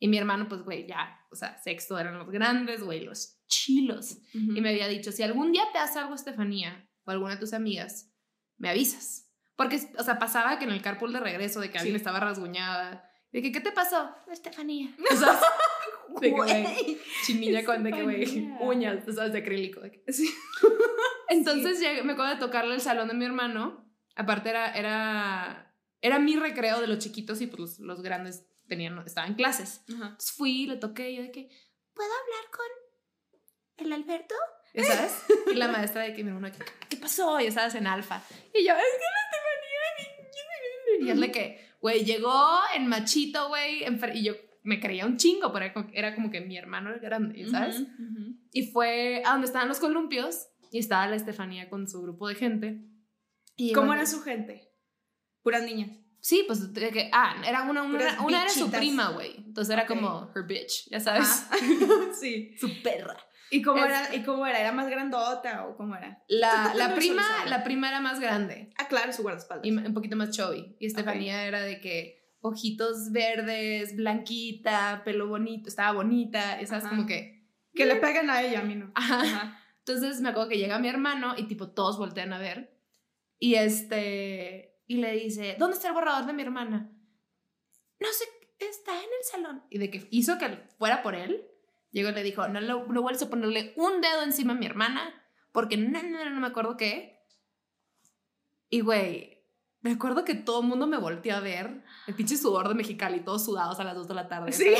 [0.00, 4.18] Y mi hermano, pues, güey, ya, o sea, sexto eran los grandes, güey, los chilos.
[4.32, 7.52] Y me había dicho, si algún día te hace algo Estefanía o alguna de tus
[7.52, 8.12] amigas,
[8.58, 9.28] me avisas.
[9.56, 11.98] Porque, o sea, pasaba que en el carpool de regreso, de que alguien Sí.
[11.98, 14.14] estaba rasguñada, de que, ¿qué te pasó?
[14.30, 14.94] Estefanía.
[15.12, 15.40] O sea,
[16.20, 19.80] de que, güey, chinilla con de que, güey, uñas, tú sabes, de acrílico.
[19.80, 20.32] de que- Sí.
[21.28, 23.84] entonces llegué- me acuerdo de tocarle el salón de mi hermano.
[24.14, 25.67] Aparte era, era,
[26.00, 29.82] era mi recreo de los chiquitos y pues los, los grandes tenían, estaban en clases.
[29.88, 30.08] Ajá.
[30.08, 31.48] Entonces fui, le toqué y yo de que,
[31.94, 34.34] ¿puedo hablar con el Alberto?
[34.74, 35.12] ¿Ya sabes?
[35.50, 37.40] Y la maestra de que mi hermano, ¿qué, qué pasó?
[37.40, 38.22] Ya sabes, en alfa.
[38.54, 39.68] Y yo, es que la Estefanía.
[41.00, 43.84] Y es de que, güey, llegó en machito, güey.
[44.14, 46.98] Y yo me creía un chingo, pero era como, era como que mi hermano era
[46.98, 47.80] grande, ¿sabes?
[47.80, 48.34] Ujú, ujú.
[48.52, 52.34] Y fue a donde estaban los columpios y estaba la Estefanía con su grupo de
[52.34, 52.80] gente.
[53.56, 54.67] Y ¿Cómo bueno, era su gente?
[55.42, 55.90] Puras niñas.
[56.20, 59.36] Sí, pues de que, ah, era una, una, una era su prima, güey.
[59.36, 59.88] Entonces era Ok.
[59.88, 61.46] como her bitch, ya sabes.
[61.50, 61.56] Ah.
[62.20, 62.54] sí.
[62.58, 63.16] Su perra.
[63.50, 64.58] ¿Y cómo, Es- era, ¿Y cómo era?
[64.60, 66.22] ¿Era más grandota o cómo era?
[66.28, 69.64] La, la prima, la prima era más grande Ah, claro, su guardaespaldas.
[69.64, 70.76] y un poquito más chubby.
[70.78, 77.46] Y Estefanía era de que ojitos verdes, blanquita, pelo bonito, estaba bonita, esas como que...
[77.74, 78.92] que le pegan a ella, a mí no.
[78.94, 79.20] Ajá.
[79.22, 79.60] Ajá.
[79.78, 82.76] Entonces me acuerdo que llega mi hermano y tipo todos voltean a ver.
[83.38, 86.90] Y este, y le dice, ¿dónde está el borrador de mi hermana?
[88.00, 88.24] No sé,
[88.58, 89.62] está en el salón.
[89.70, 90.48] Y de que hizo que
[90.78, 91.46] fuera por él,
[91.92, 94.66] llegó y le dijo, no, lo- no vuelves a ponerle un dedo encima a mi
[94.66, 95.14] hermana,
[95.52, 97.22] porque no, no, no, no me acuerdo qué.
[98.70, 99.44] Y güey,
[99.80, 103.20] me acuerdo que todo el mundo me volteó a ver, el pinche sudor de Mexicali,
[103.20, 104.52] todos sudados a las 2 de la tarde.
[104.52, 104.74] Sí.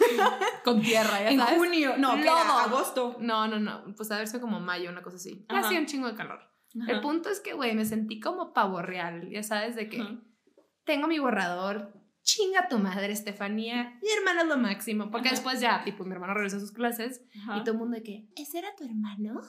[0.64, 1.56] Con tierra, ya En sabes.
[1.58, 3.16] junio, no, era agosto.
[3.20, 3.84] No, no, no.
[3.96, 5.44] Pues a ver si como mayo, una cosa así.
[5.48, 6.40] Hacía un chingo de calor.
[6.88, 9.28] El punto es que, güey, me sentí como pavo real.
[9.30, 10.16] Ya sabes, de que Ajá.
[10.84, 11.92] tengo mi borrador.
[12.22, 13.98] Chinga tu madre, Estefanía.
[14.02, 15.10] Mi hermano es lo máximo.
[15.10, 15.36] Porque Ajá.
[15.36, 17.22] después ya, tipo, mi hermano regresó a sus clases.
[17.32, 19.40] Y todo el mundo de que, ¿ese era tu hermano?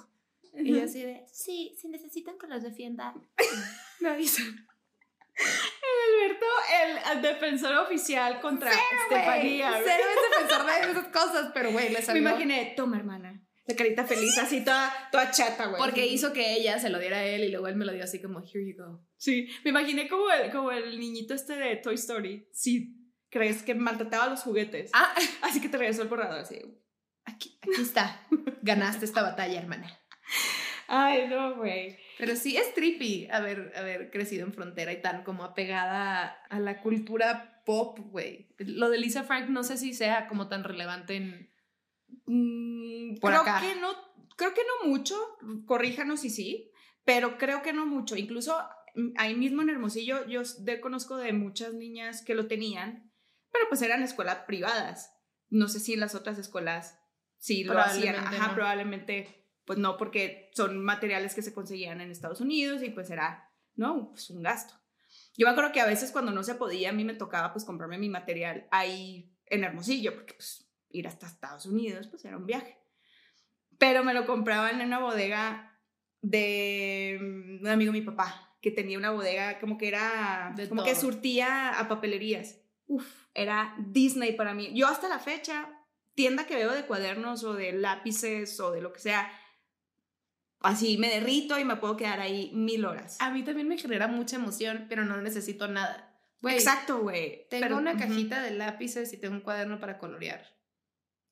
[0.54, 3.14] Y yo así de, sí, si necesitan que los defienda,
[4.00, 4.68] me avisan.
[5.38, 6.46] Alberto,
[7.14, 9.72] el, defensor oficial contra Estefanía.
[9.72, 9.84] güey.
[9.86, 12.22] Cero es defensor de esas cosas, pero, güey, le Me salió.
[12.22, 13.27] imaginé, toma hermana.
[13.68, 15.82] La carita feliz, así toda, toda chata, güey.
[15.82, 18.04] Porque hizo que ella se lo diera a él y luego él me lo dio
[18.04, 19.06] así como, here you go.
[19.18, 22.48] Sí, me imaginé como el, como el niñito este de Toy Story.
[22.54, 22.98] Sí,
[23.30, 24.92] crees que maltrataba los juguetes.
[24.94, 26.60] Ah, Así que te regresó el borrador, así.
[27.26, 28.26] Aquí, aquí está.
[28.62, 30.00] Ganaste esta batalla, hermana.
[30.88, 31.98] Ay, no, güey.
[32.18, 36.82] Pero sí es trippy haber, haber crecido en frontera y tan como apegada a la
[36.82, 38.48] cultura pop, güey.
[38.58, 41.52] Lo de Lisa Frank no sé si sea como tan relevante en...
[42.26, 43.62] Mm, Por creo acá.
[43.62, 43.90] que no,
[44.36, 45.16] creo que no mucho.
[45.66, 46.72] Corríjanos si sí,
[47.04, 48.16] pero creo que no mucho.
[48.16, 48.58] Incluso
[48.96, 53.12] mm, ahí mismo en Hermosillo, yo de, conozco de muchas niñas que lo tenían,
[53.52, 55.14] pero pues eran escuelas privadas.
[55.50, 57.00] No sé si las otras escuelas
[57.38, 58.16] sí lo hacían.
[58.16, 63.10] Ajá, probablemente, pues no, porque son materiales que se conseguían en Estados Unidos y pues
[63.10, 64.10] era, ¿no?
[64.12, 64.74] Pues un gasto.
[65.38, 67.64] Yo me acuerdo que a veces cuando no se podía, a mí me tocaba pues
[67.64, 72.46] comprarme mi material ahí en Hermosillo, porque pues ir hasta Estados Unidos pues era un
[72.46, 72.78] viaje.
[73.78, 75.80] Pero me lo compraban en una bodega
[76.22, 80.84] de mm, un amigo de mi papá, que tenía una bodega como que era, como
[80.84, 82.60] que surtía a papelerías.
[82.88, 84.72] Uf, era Disney para mí.
[84.74, 85.70] Yo hasta la fecha,
[86.16, 89.32] tienda que veo de cuadernos o de lápices o de lo que sea,
[90.62, 93.18] así me derrito y me puedo quedar ahí mil horas.
[93.20, 96.20] A mí también me genera mucha emoción, pero no necesito nada.
[96.44, 97.48] Exacto, güey.
[97.50, 100.57] Tengo una cajita de lápices y tengo un cuaderno para colorear.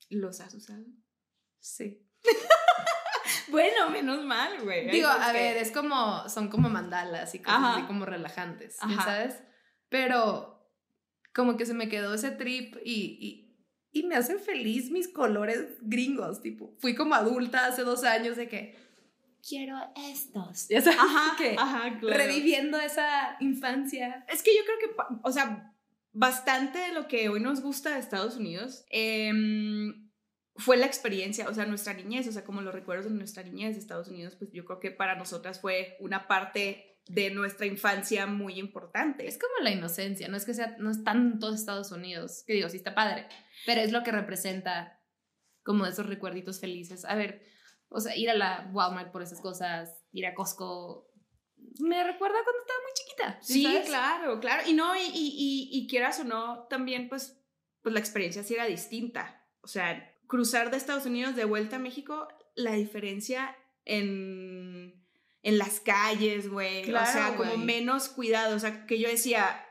[0.10, 0.86] ¿Los has usado?
[1.60, 2.08] Sí.
[3.50, 4.90] bueno, menos mal, güey.
[4.90, 9.42] Digo, a ver, es como, son como mandalas y cosas así como relajantes, ¿sabes?
[9.90, 10.56] Pero
[11.34, 15.78] como que se me quedó ese trip y, y, y me hacen feliz mis colores
[15.82, 18.76] gringos, tipo, fui como adulta hace dos años de que
[19.48, 19.78] quiero
[20.10, 20.68] estos.
[20.70, 24.26] Ya sabes, ajá, que ajá, reviviendo esa infancia.
[24.28, 25.75] Es que yo creo que, o sea,
[26.16, 30.10] bastante de lo que hoy nos gusta de Estados Unidos em,
[30.56, 33.76] fue la experiencia, o sea, nuestra niñez, o sea, como los recuerdos de nuestra niñez
[33.76, 38.26] de Estados Unidos, pues yo creo que para nosotras fue una parte de nuestra infancia
[38.26, 39.28] muy importante.
[39.28, 42.70] Es como la inocencia, no es que sea, no es tanto Estados Unidos, que digo,
[42.70, 43.28] sí está padre,
[43.66, 45.02] pero es lo que representa
[45.64, 47.04] como esos recuerditos felices.
[47.04, 47.44] A ver,
[47.90, 51.12] o sea, ir a la Walmart por esas cosas, ir a Costco,
[51.80, 53.05] me recuerda cuando estaba muy chiquita.
[53.42, 54.64] Sí, claro, claro.
[54.68, 57.42] Y no, y, y, y, quieras o no, también pues,
[57.82, 59.46] pues la experiencia sí era distinta.
[59.62, 65.06] O sea, cruzar de Estados Unidos de vuelta a México, la diferencia en,
[65.44, 66.84] en las calles, güey.
[66.92, 68.56] o sea, como menos cuidado.
[68.56, 69.66] O sea, que yo decía,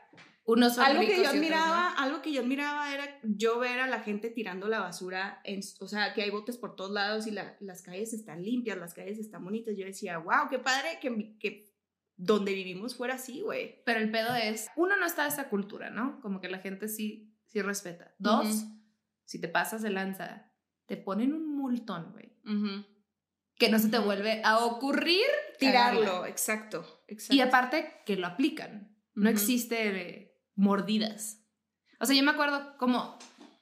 [0.47, 4.67] algo que yo admiraba, algo que yo admiraba era yo ver a la gente tirando
[4.67, 8.43] la basura, en, o sea, que hay botes por todos lados y las calles están
[8.43, 9.75] limpias, las calles están bonitas.
[9.75, 11.74] Yo decía, wow, qué padre que, que
[12.17, 13.81] donde vivimos fuera así, güey.
[13.85, 16.21] Pero el pedo es, uno no está esa cultura, ¿no?
[16.21, 18.13] Como que la gente sí, sí respeta.
[18.17, 18.65] Dos,
[19.25, 20.51] si te pasas de lanza,
[20.85, 22.33] te ponen un multón, güey.
[23.57, 25.25] Que no se te vuelve a ocurrir
[25.59, 27.35] tirarlo, exacto, exacto.
[27.35, 28.95] Y aparte que lo aplican.
[29.13, 31.41] No existe mordidas.
[31.99, 33.17] O sea, yo me acuerdo como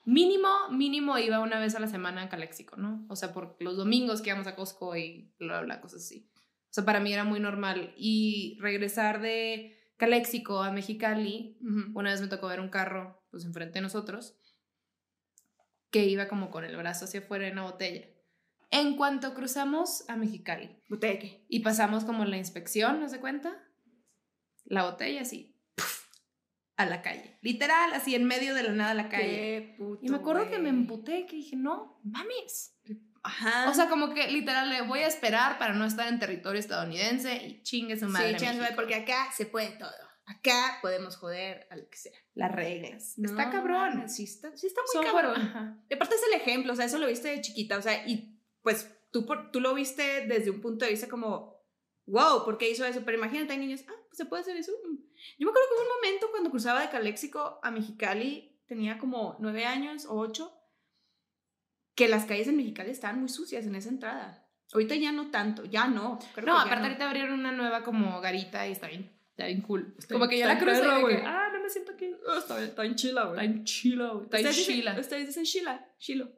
[0.05, 3.05] mínimo, mínimo iba una vez a la semana a Caléxico, ¿no?
[3.07, 6.29] O sea, por los domingos que íbamos a Costco y bla, bla, cosas así.
[6.73, 7.93] O sea, para mí era muy normal.
[7.95, 11.59] Y regresar de Caléxico a Mexicali,
[11.93, 14.39] una vez me tocó ver un carro, pues enfrente de nosotros,
[15.91, 18.07] que iba como con el brazo hacia afuera en una botella.
[18.71, 20.81] En cuanto cruzamos a Mexicali.
[20.89, 23.55] ¿Botella Y pasamos como la inspección, ¿no se cuenta?
[24.65, 25.55] La botella así,
[26.75, 27.37] a la calle.
[27.43, 29.77] Literal, así en medio de la nada a la calle.
[30.01, 32.75] y me acuerdo que me emputé, que dije, no, mames.
[33.23, 33.69] Ajá.
[33.69, 37.35] O sea, como que literal le voy a esperar para no estar en territorio estadounidense
[37.35, 38.37] y chingue su madre.
[38.37, 39.91] Sí, porque acá se puede todo.
[40.25, 42.17] Acá podemos joder a lo que sea.
[42.33, 43.17] Las reglas.
[43.17, 44.09] está cabrón.
[44.09, 45.83] sí, está, sí está muy cabrón.
[45.89, 48.39] Y aparte es el ejemplo, o sea, eso lo viste de chiquita, o sea, y
[48.61, 51.61] pues tú, tú lo viste desde un punto de vista como,
[52.05, 53.01] wow, ¿por qué hizo eso?
[53.05, 54.71] Pero imagínate, hay niños, ah, pues se puede hacer eso.
[55.37, 59.37] Yo me acuerdo que hubo un momento cuando cruzaba de Caléxico a Mexicali, tenía como
[59.39, 60.53] nueve años o ocho,
[61.95, 64.47] que las calles en Mexicali estaban muy sucias en esa entrada.
[64.73, 66.19] Ahorita ya no tanto, ya no.
[66.43, 69.95] no, aparte ahorita abrieron una nueva como garita y está bien, está bien cool.
[70.09, 71.17] como que ya la crucé güey.
[71.23, 72.11] Ah, no me siento aquí.
[72.27, 73.33] Oh, está, está en chila, güey.
[73.33, 74.23] Está en chila, güey.
[74.25, 74.99] Está en chila.
[74.99, 76.31] Ustedes dicen chila, chilo.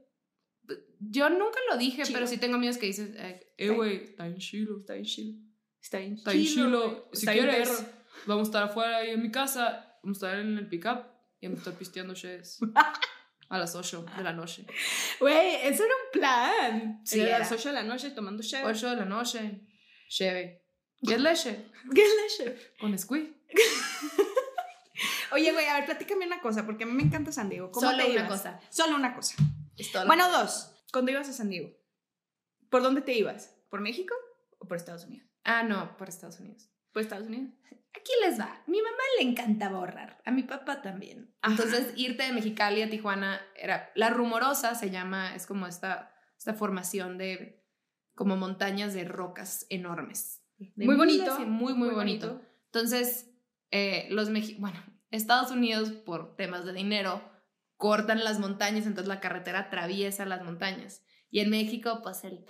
[0.99, 4.79] Yo nunca lo dije, pero sí tengo amigos que dicen, eh, güey, está en chilo,
[4.79, 5.39] está en chilo.
[5.79, 7.09] Está en chilo.
[7.13, 7.85] Si quieres,
[8.25, 11.05] vamos a estar afuera ahí en mi casa, vamos a estar en el pick-up
[11.39, 12.59] y vamos a estar pisteando cheves.
[13.49, 14.65] A las 8 de la noche.
[15.19, 17.01] Güey, eso era un plan.
[17.05, 18.63] Sí, a las 8 de la noche tomando cheve.
[18.65, 19.61] 8 de la noche,
[20.09, 20.65] cheve.
[21.05, 21.71] ¿Qué leche?
[21.93, 22.73] ¿Qué leche?
[22.79, 23.33] Con squee.
[25.31, 27.71] Oye, güey, a ver, platícame una cosa, porque a mí me encanta San Diego.
[27.71, 28.59] ¿Cómo Solo una cosa.
[28.69, 29.35] Solo una cosa.
[30.07, 30.71] bueno, dos.
[30.91, 31.69] ¿Cuándo ibas a San Diego?
[32.69, 33.53] ¿Por dónde te ibas?
[33.69, 34.15] ¿Por México
[34.59, 35.27] o por Estados Unidos?
[35.43, 36.69] Ah, no, por Estados Unidos.
[36.95, 37.49] ¿Por Estados Unidos?
[37.93, 38.63] Aquí les va.
[38.67, 40.21] Mi mamá le encantaba ahorrar.
[40.23, 41.29] A mi papá también.
[41.43, 43.91] Entonces, irte de Mexicali a Tijuana era.
[43.95, 47.61] La rumorosa se llama, es como esta, esta formación de.
[48.13, 50.41] como montañas de rocas enormes.
[50.77, 51.37] muy bonito.
[51.41, 52.41] muy, muy, bonito.
[52.67, 53.29] Entonces,
[53.71, 54.81] eh, los Bueno,
[55.11, 57.29] Estados Unidos, por temas de dinero,
[57.75, 61.03] cortan las montañas, entonces la carretera atraviesa las montañas.
[61.29, 62.45] Y en México, pues el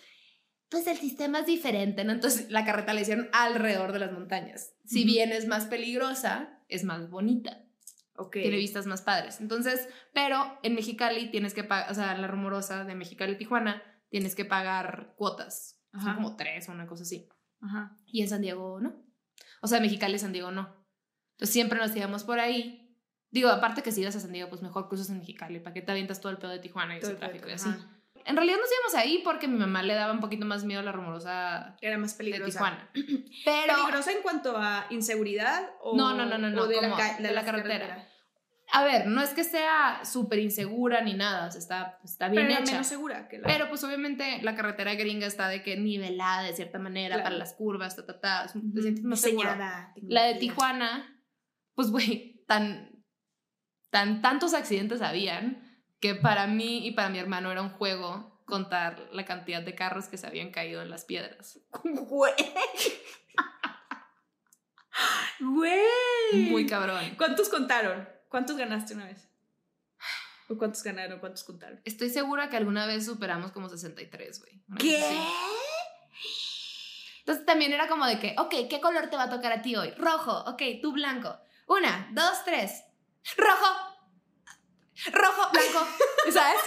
[0.69, 2.11] pues el sistema es diferente, ¿no?
[2.11, 4.73] Entonces la carreta la hicieron alrededor de las montañas.
[4.85, 7.63] Si bien es más peligrosa, es más bonita.
[8.17, 8.33] Ok.
[8.33, 9.41] Tiene vistas más padres.
[9.41, 13.83] Entonces, pero en Mexicali tienes que pagar, o sea, la rumorosa de Mexicali y Tijuana,
[14.09, 15.81] tienes que pagar cuotas.
[15.91, 16.15] Son Ajá.
[16.15, 17.29] como tres o una cosa así.
[17.61, 17.97] Ajá.
[18.05, 19.03] Y en San Diego no.
[19.61, 20.85] O sea, Mexicali y San Diego no.
[21.33, 22.81] Entonces siempre nos íbamos por ahí.
[23.31, 25.59] Digo, aparte que si ibas a San Diego, pues mejor cruzas en Mexicali.
[25.59, 27.69] ¿Para qué te avientas todo el pedo de Tijuana y Todo ese tráfico y así?
[27.69, 27.94] ajá.
[28.25, 30.81] En realidad nos íbamos ahí porque a mi mamá le daba un poquito más miedo
[30.81, 32.51] la rumorosa Era más de peligrosa.
[32.51, 32.89] Tijuana.
[33.45, 35.69] Pero, ¿Peligrosa en cuanto a inseguridad?
[35.81, 38.07] O, No, no, no, no, no, o de, la, como ca- de la carretera.
[38.73, 42.47] a ver, no es que sea súper insegura ni nada, o sea, está, está bien
[42.47, 42.71] Pero hecha.
[42.71, 43.47] menos segura que la...
[43.47, 47.23] Pero pues obviamente la carretera gringa está de que nivelada de cierta manera Claro.
[47.25, 49.47] para las curvas, ta, ta, ta, sientes más seguro.
[49.49, 50.35] Diseñada, La de.
[50.35, 51.21] Tijuana,
[51.75, 52.89] pues güey, tan,
[53.91, 55.64] tan tantos accidentes habían
[55.99, 60.07] que para mí y para mi hermano era un juego contar la cantidad de carros
[60.07, 61.59] que se habían caído en las piedras.
[61.83, 62.33] Güey.
[65.39, 65.81] Güey.
[66.49, 67.15] Muy cabrón.
[67.17, 68.07] ¿Cuántos contaron?
[68.29, 69.29] ¿Cuántos ganaste una vez?
[70.47, 71.19] ¿O cuántos ganaron?
[71.19, 71.81] ¿Cuántos contaron?
[71.83, 74.63] Estoy segura que alguna vez superamos como 63, güey.
[74.79, 75.03] ¿Qué?
[77.19, 79.75] Entonces también era como de que, ok, ¿qué color te va a tocar a ti
[79.75, 79.91] hoy?
[79.91, 81.35] Rojo, ok, tú blanco.
[81.67, 82.83] Una, dos, tres.
[83.35, 83.94] Rojo.
[85.11, 85.87] Rojo, blanco.
[86.31, 86.61] ¿Sabes?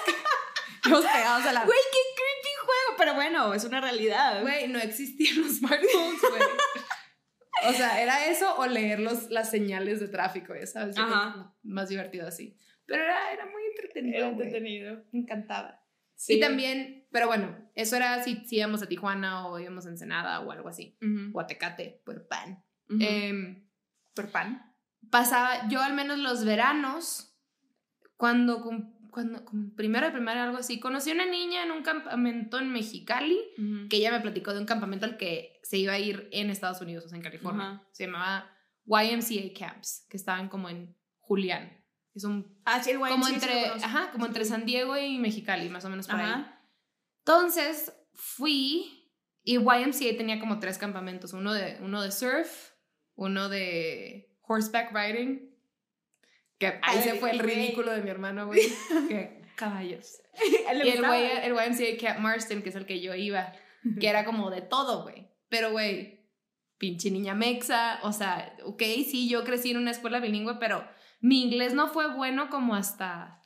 [0.89, 1.65] Nos pegados a la...
[1.65, 2.97] Güey, qué creepy juego.
[2.99, 4.43] Pero bueno, es una realidad.
[4.43, 6.43] Güey, no existían los smartphones, güey.
[7.69, 10.97] O sea, era eso o leer los, las señales de tráfico, ya sabes.
[10.97, 11.55] Yo Ajá.
[11.63, 12.57] Más divertido así.
[12.87, 14.19] Pero era, era muy entretenido.
[14.19, 15.05] Era entretenido.
[15.13, 15.85] Me encantaba.
[16.15, 16.35] Sí.
[16.35, 20.41] Y también, pero bueno, eso era si, si íbamos a Tijuana o íbamos a Ensenada
[20.41, 20.97] o algo así.
[21.01, 21.37] Ujú.
[21.37, 22.65] O a Tecate, por pan.
[22.89, 22.99] Ujú.
[23.01, 23.69] Em,
[24.15, 24.69] ¿Por pan?
[25.11, 27.28] pasaba, yo al menos los veranos,
[28.19, 28.63] cuando,
[29.11, 29.43] cuando
[29.77, 33.89] primero de primaria algo así, conocí a una niña en un campamento en Mexicali Ujú.
[33.89, 36.81] que ella me platicó de un campamento al que se iba a ir en Estados
[36.83, 37.65] Unidos, o sea, en California.
[37.65, 37.89] Ajá.
[37.93, 38.51] Se llamaba
[38.85, 41.73] YMCA Camps, que estaban como en Julián.
[42.15, 45.69] Es un Ah, sí, el YMCA como entre, ajá, como entre San Diego y Mexicali,
[45.69, 46.25] más o menos por ahí.
[46.27, 46.61] Ajá.
[47.21, 49.13] Entonces fui
[49.45, 52.73] y YMCA tenía como tres campamentos, uno de, uno de surf,
[53.15, 55.48] uno de horseback riding,
[56.59, 58.61] que ahí se fue el ridículo de mi hermano, güey,
[59.09, 60.21] que caballos.
[60.41, 63.53] Y el, güey, el YMCA Camp Marston, que es el que yo iba,
[63.99, 65.27] que era como de todo, güey.
[65.49, 66.29] Pero, güey,
[66.79, 70.87] pinche niña mexa, o sea, ok, sí, yo crecí en una escuela bilingüe, pero
[71.21, 73.43] mi inglés no fue bueno como hasta,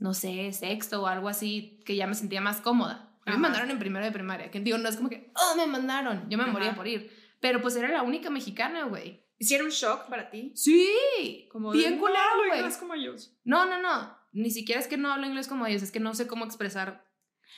[0.00, 3.16] no sé, sexto o algo así, que ya me sentía más cómoda.
[3.24, 3.36] A mí Ajá.
[3.36, 6.28] me mandaron en primero de primaria, que digo, no es como que, oh, me mandaron,
[6.28, 6.52] yo me Ajá.
[6.52, 7.12] moría por ir.
[7.40, 9.25] Pero pues era la única mexicana, güey.
[9.38, 10.52] ¿Hicieron shock para ti?
[10.54, 12.58] Sí, Como bien de, culero, "No, güey.
[12.60, 13.36] inglés como ellos.
[13.44, 14.16] No, no, no.
[14.32, 17.04] Ni siquiera es que no hablo inglés como ellos, es que no sé cómo expresar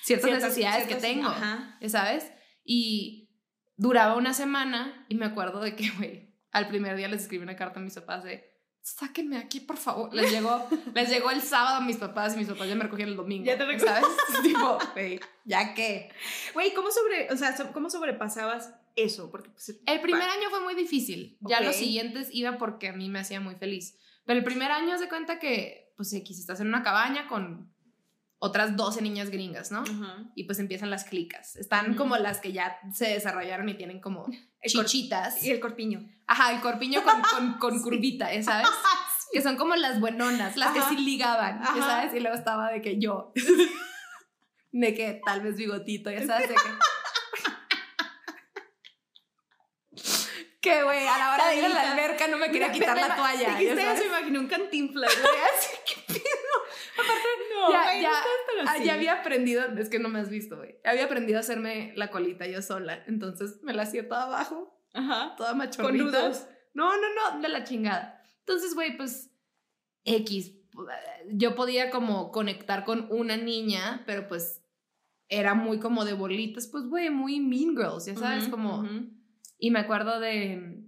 [0.03, 1.79] ciertas, Ciertas- necesidades ciertas- que tengo, Ajá.
[1.89, 2.31] ¿sabes?
[2.65, 3.31] Y
[3.77, 7.57] duraba una semana y me acuerdo de que, güey, al primer día les escribí una
[7.57, 8.45] carta a mis papás de,
[8.81, 10.13] sáquenme aquí, por favor.
[10.15, 13.11] Les llegó, les llegó el sábado a mis papás y mis papás ya me recogían
[13.11, 13.45] el domingo.
[13.45, 13.95] Ya te recuerdo.
[13.95, 14.09] ¿Sabes?
[14.43, 16.11] tipo, güey, ¿ya qué?
[16.55, 19.31] Güey, ¿cómo, sobre, o sea, ¿cómo sobrepasabas eso?
[19.31, 21.39] Porque pues, El primer año fue muy difícil.
[21.41, 21.65] Ya Ok.
[21.65, 23.97] los siguientes iba porque a mí me hacía muy feliz.
[24.25, 27.73] Pero el primer año se cuenta que, pues, X, estás en una cabaña con
[28.41, 29.81] otras 12 niñas gringas, ¿no?
[29.81, 30.31] Ajá.
[30.37, 31.57] Y pues empiezan las clicas.
[31.57, 31.99] Están Ujú.
[31.99, 34.27] como las que ya se desarrollaron y tienen como
[34.61, 35.43] El chichitas.
[35.43, 36.09] Y el corpiño.
[36.29, 38.69] Ajá, el corpiño con, con, con curvita, ¿ya ¿sabes?
[39.33, 40.89] Que son como las buenonas, las Ajá.
[40.89, 41.81] que sí ligaban, ¿ya Ajá.
[41.81, 42.15] ¿sabes?
[42.15, 43.33] Y luego estaba de que yo,
[44.73, 46.49] de que tal vez bigotito, ¿ya sabes?
[46.49, 46.61] De que...
[50.61, 53.15] Que, güey, a la hora de ir a la alberca no me quería quitar la
[53.15, 55.35] toalla, ¿ya Dijiste eso, me imaginé un cantinflas, güey.
[55.57, 56.25] Así, ¿qué pedo?
[56.95, 60.19] Aparte, no, Ya- ya- no estás tan Ah, ya había aprendido, es que no me
[60.19, 60.77] has visto, güey.
[60.85, 63.05] Había aprendido a hacerme la colita yo sola.
[63.07, 65.35] Entonces me la hacía toda abajo, Ajá.
[65.37, 66.05] toda Con machorrita.
[66.05, 66.47] nudos.
[66.75, 68.21] No, no, no, de la chingada.
[68.41, 69.31] Entonces, güey, pues
[70.05, 70.55] X.
[71.31, 74.63] Yo podía como conectar con una niña, pero pues
[75.29, 78.89] era muy como de bolitas, pues, güey, muy mean girls, ya sabes, como...
[79.59, 80.85] Y me acuerdo de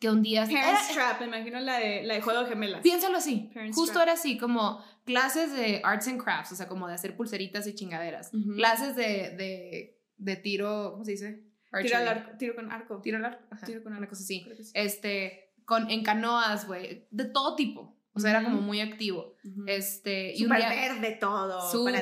[0.00, 0.42] que un día...
[0.44, 2.82] Parent era- Trap, me imagino la de, la de Juego de Gemelas.
[2.82, 3.50] Piénsalo así.
[3.52, 4.02] Parents Justo Trap.
[4.04, 7.74] era así, como clases de arts and crafts, o sea, como de hacer pulseritas y
[7.74, 8.32] chingaderas.
[8.32, 8.52] Ujú.
[8.54, 11.44] Clases de, de, de tiro, ¿cómo se dice?
[11.82, 13.00] Tiro, al arco, tiro con arco.
[13.02, 13.44] Tiro al arco.
[13.50, 14.10] Ajá, Tiro con Una arco.
[14.10, 14.42] cosa así.
[14.62, 14.70] Sí.
[14.74, 17.98] Este, con, en canoas, güey, de todo tipo.
[18.14, 19.36] O sea, era como muy activo.
[19.44, 19.64] Ujú.
[19.66, 20.68] Este, y un Súper día...
[20.70, 21.70] verde todo.
[21.70, 21.94] Súper.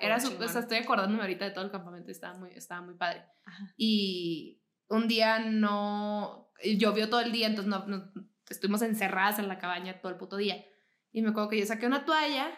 [0.00, 0.44] Era su- chingón.
[0.44, 3.24] o sea, estoy acordándome ahorita de todo el campamento estaba muy, estaba muy padre.
[3.44, 3.74] Ajá.
[3.76, 8.12] Y un día no, llovió todo el día, entonces no, no-
[8.48, 10.64] estuvimos encerradas en la cabaña todo el puto día.
[11.12, 12.50] Y me acuerdo que yo saqué una toalla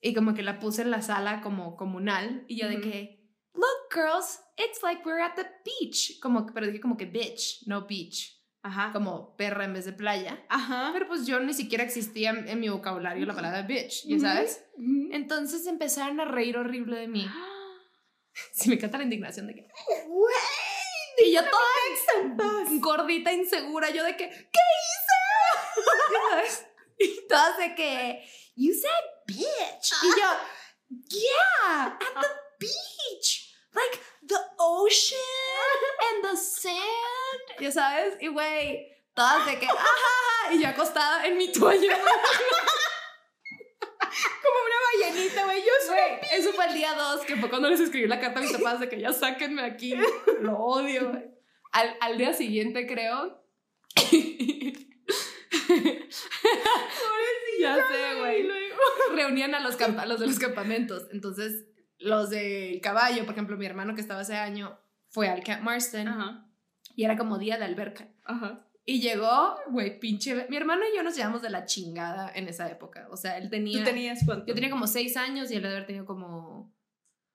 [0.00, 2.90] y como que la puse en la sala como comunal y yo de Ujú.
[2.90, 6.18] que, look girls, it's like we're at the beach.
[6.20, 8.40] Como, pero dije como que bitch, no beach.
[8.62, 8.92] Ajá.
[8.92, 10.42] Como perra en vez de playa.
[10.48, 10.90] Ajá.
[10.94, 14.64] Pero pues yo ni siquiera existía en, mi vocabulario la palabra bitch, ¿ya sabes?
[14.76, 15.08] Ujú.
[15.12, 17.26] Entonces empezaron a reír horrible de mí.
[18.52, 19.68] Sí, me encanta la indignación de que...
[21.18, 21.64] Y yo toda
[22.80, 24.60] gordita, insegura, yo de que, ¿qué
[26.46, 26.64] hice?
[26.96, 29.92] Y todas de que, you said bitch.
[30.02, 30.30] Y yo,
[31.08, 32.28] yeah, at the
[32.60, 33.52] beach.
[33.74, 35.18] Like the ocean
[36.00, 37.58] and the sand.
[37.58, 41.98] Ya sabes, y güey, todas de que, ajá, y yo acostada en mi toalla.
[45.12, 45.60] Güey.
[45.60, 45.98] Yo soy.
[46.38, 48.80] Eso fue el día 2, que fue cuando les escribí la carta a mis papás
[48.80, 49.94] de que ya sáquenme aquí.
[50.40, 51.24] Lo odio, güey.
[51.72, 53.42] Al, al día siguiente, creo.
[57.60, 58.48] ya sé, güey.
[59.14, 61.06] Reunían a los, a los de los campamentos.
[61.12, 61.66] Entonces,
[61.98, 64.78] los del caballo, por ejemplo, mi hermano que estaba ese año
[65.08, 66.46] fue al Camp Marston Ajá.
[66.96, 68.08] y era como día de alberca.
[68.24, 68.66] Ajá.
[68.86, 70.46] Y llegó, güey, pinche.
[70.50, 73.08] Mi hermano y yo nos llevamos de la chingada en esa época.
[73.10, 73.78] O sea, él tenía.
[73.78, 74.46] ¿Tú tenías cuánto?
[74.46, 76.74] Yo tenía como 6 años y él debe haber tenido como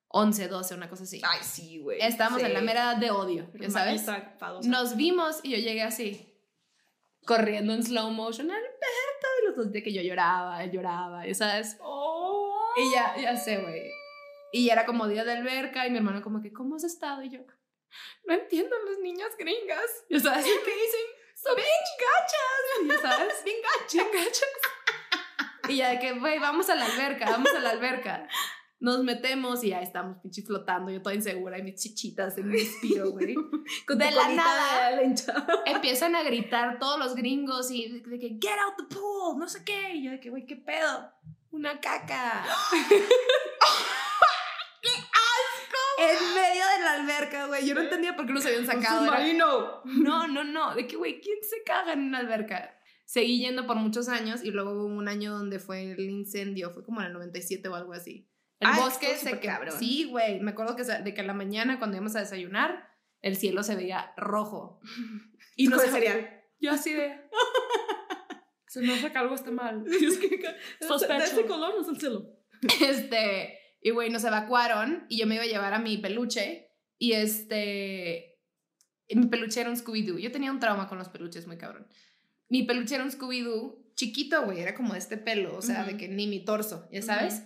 [0.09, 1.21] 11, 12, una cosa así.
[1.23, 1.99] Ay, sí, güey.
[2.01, 2.45] Estábamos Sí.
[2.45, 4.05] en la mera edad de odio, ya sabes.
[4.63, 6.35] Nos vimos y yo llegué así,
[7.25, 11.33] corriendo en slow motion, Alberto, y los dos de que yo lloraba, él lloraba, ya
[11.33, 11.77] sabes.
[11.81, 12.55] Oh.
[12.77, 13.91] Y ya, ya sé, güey.
[14.51, 17.23] Y era como día de alberca y mi hermano como que, ¿cómo has estado?
[17.23, 17.39] Y yo,
[18.25, 20.05] no entiendo las niñas gringas.
[20.09, 21.18] Ya sabes, ¿qué dicen?
[21.41, 21.67] Son bien
[21.99, 23.93] gachas, sabes, bien gachas.
[23.93, 24.49] Bien gachas.
[25.69, 28.27] Y ya de que, güey, vamos a la alberca, vamos a la alberca.
[28.81, 32.59] Nos metemos y ya estamos pinches flotando, yo toda insegura y mis chichitas en mi
[32.59, 33.35] espiro, güey.
[33.87, 34.95] De la nada.
[34.95, 35.15] de.
[35.65, 39.47] Empiezan a gritar todos los gringos y de, de que, get out the pool, no
[39.47, 39.95] sé qué.
[39.95, 41.11] Y yo de que, güey, ¿qué pedo?
[41.51, 42.45] Una caca.
[46.01, 47.65] En medio de la alberca, güey.
[47.67, 49.03] Yo no entendía por qué nos habían sacado.
[49.05, 49.81] Era- Submarino.
[49.85, 50.75] No, no, no.
[50.75, 52.75] De que, güey, ¿quién se caga en una alberca?
[53.05, 56.83] Seguí yendo por muchos años y luego hubo un año donde fue el incendio, fue
[56.83, 58.29] como en el 97 o algo así.
[58.59, 59.75] El Ay, bosque se cabrón.
[59.79, 60.39] Sí, güey.
[60.41, 62.87] Me acuerdo que, de que a la mañana cuando íbamos a desayunar,
[63.21, 64.79] el cielo se veía rojo.
[65.55, 66.43] Y no cereal.
[66.59, 67.19] Yo así de.
[68.67, 69.83] Se me hace que algo está mal.
[69.87, 70.39] Es que
[70.85, 71.17] sospecho.
[71.19, 72.25] De ese color no es el cielo.
[72.81, 77.13] Este, y güey, nos evacuaron y yo me iba a llevar a mi peluche y
[77.13, 78.39] este,
[79.09, 80.19] mi peluche era un Scooby-Doo.
[80.19, 81.87] Yo tenía un trauma con los peluches muy cabrón.
[82.49, 85.97] Mi peluche era un Scooby-Doo chiquito, güey, era como de este pelo, o sea, de
[85.97, 87.43] que ni mi torso, ya sabes.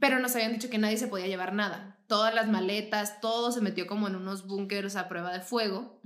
[0.00, 2.02] Pero nos habían dicho que nadie se podía llevar nada.
[2.08, 6.00] Todas las maletas, todo se metió como en unos búnkers a prueba de fuego,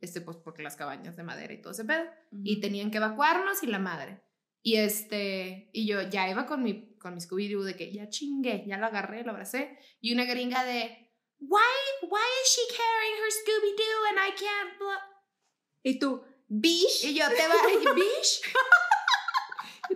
[0.00, 2.04] este, pues porque las cabañas de madera y todo ese pedo
[2.44, 4.22] y tenían que evacuarnos y la madre.
[4.62, 8.64] Y este, y yo ya iba con mi, con mi Scooby-Doo de que ya chingué,
[8.66, 9.76] ya lo agarré, lo abracé.
[10.00, 11.60] Y una gringa de, why,
[12.08, 15.12] why is she carrying her Scooby-Doo and I can't, blah-"
[15.82, 17.04] Y tú, bish.
[17.04, 18.40] Y yo, te vale, bish.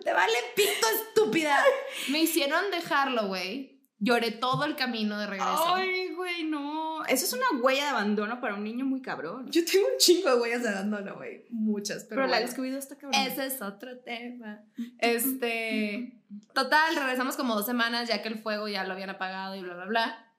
[0.02, 1.64] te vale pito, estúpida.
[2.08, 3.84] Me hicieron dejarlo, güey.
[3.98, 5.74] Lloré todo el camino de regreso.
[5.74, 6.85] Ay, güey, no.
[7.08, 9.50] Eso es una huella de abandono para un niño muy cabrón.
[9.50, 11.44] Yo tengo un chingo de huellas de abandono, güey.
[11.50, 13.20] Muchas, pero, Pero, la del Scooby-Doo está cabrón.
[13.20, 14.62] Ese es otro tema.
[14.98, 16.20] Este,
[16.54, 19.74] total, regresamos como dos semanas ya que el fuego ya lo habían apagado y bla,
[19.74, 20.32] bla, bla.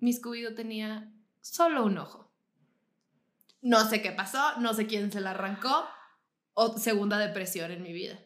[0.00, 2.32] Mi Scooby-Doo tenía solo un ojo.
[3.62, 5.86] No sé qué pasó, no sé quién se la arrancó.
[6.54, 8.18] O segunda depresión en mi vida.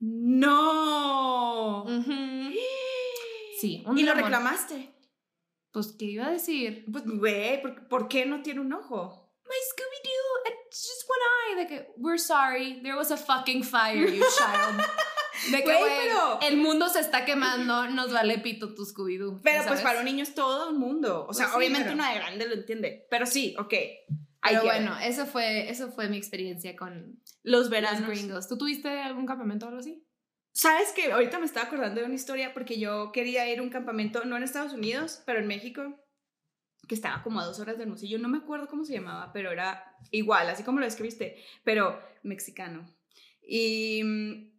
[0.00, 1.86] No.
[3.60, 4.97] Sí, un ¿Y lo reclamaste?
[5.84, 6.84] Pues, ¿qué iba a decir?
[6.90, 9.30] Pues, güey, ¿por, por qué no tiene un ojo?
[9.44, 11.62] My Scooby-Doo, it's just one eye.
[11.62, 14.80] De que, we're sorry, there was a fucking fire, you child.
[15.52, 19.40] De que, Güey, pero- el mundo se está quemando, nos vale pito tu Scooby-Doo.
[19.42, 19.68] Pero ¿sabes?
[19.68, 21.26] pues para un niño es todo un mundo.
[21.28, 23.06] O sea, Pues sí, obviamente pero- una de grande lo entiende.
[23.08, 23.74] Pero sí, ok.
[24.42, 28.08] Pero bueno, eso fue, eso fue mi experiencia con los los veranos.
[28.08, 28.48] gringos.
[28.48, 30.04] ¿Tú tuviste algún campamento o algo así?
[30.58, 33.70] ¿Sabes que Ahorita me estaba acordando de una historia porque yo quería ir a un
[33.70, 35.94] campamento, no en Estados Unidos, pero en México,
[36.88, 38.18] que estaba como a dos horas de Hermosillo.
[38.18, 42.92] No me acuerdo cómo se llamaba, pero era igual, así como lo describiste, pero mexicano.
[43.40, 44.52] Y, mm,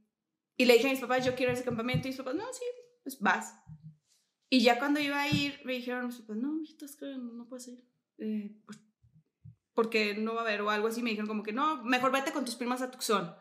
[0.56, 2.08] y le dije a mis papás, yo quiero ese campamento.
[2.08, 2.64] Y mis papás, no, sí,
[3.04, 3.56] pues vas.
[4.50, 7.34] Y ya cuando iba a ir, me dijeron mis papás, no, mijito, es que no,
[7.34, 7.86] no puedes ir.
[8.20, 8.80] Eh, pues,
[9.74, 11.04] porque no va a haber o algo así.
[11.04, 13.36] Me dijeron como que no, mejor vete con tus primas a Tucson.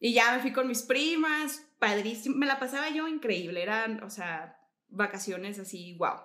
[0.00, 2.36] Y ya me fui con mis primas, padrísimo.
[2.36, 3.62] Me la pasaba yo increíble.
[3.62, 6.18] Eran, o sea, vacaciones así, wow.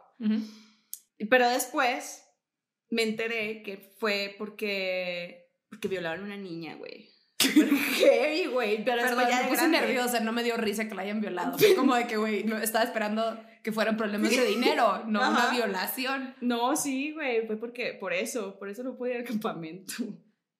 [1.29, 2.23] Pero después
[2.89, 7.09] me enteré que fue porque, porque violaron a una niña, güey.
[7.39, 8.83] Heavy, güey.
[8.83, 9.79] Pero Perdón, ya me puse grande.
[9.81, 11.57] nerviosa, no me dio risa que la hayan violado.
[11.57, 15.45] Fue como de que, güey, no, estaba esperando que fueran problemas de dinero, no una
[15.45, 15.55] Ajá.
[15.55, 16.35] violación.
[16.41, 19.93] No, sí, güey, fue porque, por eso, por eso no pude ir al campamento.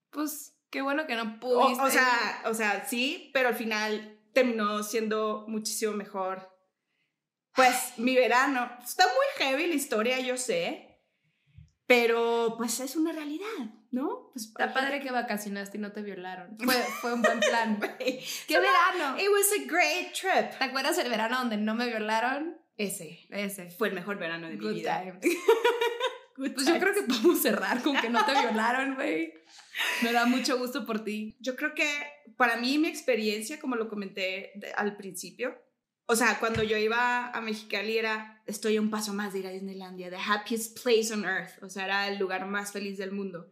[0.09, 1.83] Pues qué bueno que no O, pudiste.
[1.83, 6.49] o sea, o sea, sí, pero al final terminó siendo muchísimo mejor.
[7.55, 11.01] Pues mi verano, está muy heavy la historia, yo sé,
[11.87, 13.47] pero pues es una realidad,
[13.91, 14.29] ¿no?
[14.33, 16.55] Pues Está padre que vacacionaste y no te violaron.
[16.59, 17.79] Fue, fue un buen plan.
[18.47, 19.17] ¡Qué verano!
[19.19, 20.57] It was a great trip.
[20.57, 22.57] ¿Te acuerdas el verano donde no me violaron?
[22.77, 23.71] Ese Ese.
[23.71, 25.01] fue el mejor verano de mi Good vida.
[25.01, 25.19] times.
[26.55, 29.33] Pues yo creo que podemos cerrar con que no te violaron, güey.
[30.03, 31.35] Me da mucho gusto por ti.
[31.39, 31.85] Yo creo que
[32.37, 35.55] para mí mi experiencia, como lo comenté de- al principio,
[36.05, 39.47] o sea, cuando yo iba a Mexicali era, estoy a un paso más de ir
[39.47, 43.11] a Disneylandia, the happiest place on earth, o sea, era el lugar más feliz del
[43.11, 43.51] mundo.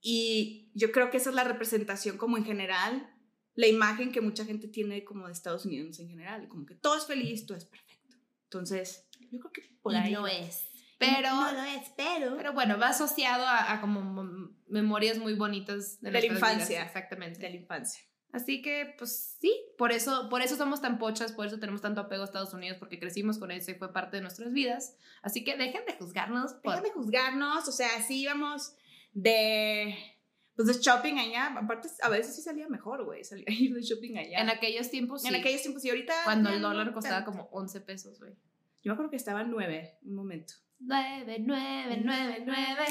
[0.00, 3.08] Y yo creo que esa es la representación como en general,
[3.54, 6.96] la imagen que mucha gente tiene como de Estados Unidos en general, como que todo
[6.96, 8.16] es feliz, todo es perfecto.
[8.44, 10.66] Entonces, yo creo que por Y ahí no es.
[11.06, 15.34] Pero, no lo es, pero, pero bueno, va asociado a, a como mem- memorias muy
[15.34, 16.82] bonitas de, De la nuestras vidas, infancia.
[16.84, 17.38] Exactamente.
[17.40, 18.02] de la infancia.
[18.32, 22.00] Así que, pues sí, por eso, por eso somos tan pochas, por eso tenemos tanto
[22.00, 24.96] apego a Estados Unidos, porque crecimos con eso y fue parte de nuestras vidas.
[25.20, 26.72] Así que dejen de juzgarnos por...
[26.74, 28.72] Dejen de juzgarnos, o sea, sí íbamos
[29.12, 29.94] de,
[30.56, 34.16] pues de shopping allá, aparte a veces sí salía mejor, güey, salía ir de shopping
[34.16, 34.40] allá.
[34.40, 36.14] En aquellos tiempos, sí, En aquellos tiempos y ahorita...
[36.24, 38.32] cuando el dólar costaba como 11 pesos, güey.
[38.82, 40.54] Yo me acuerdo que estaba en 9, un momento.
[40.84, 42.84] 9, 9, 9, 9,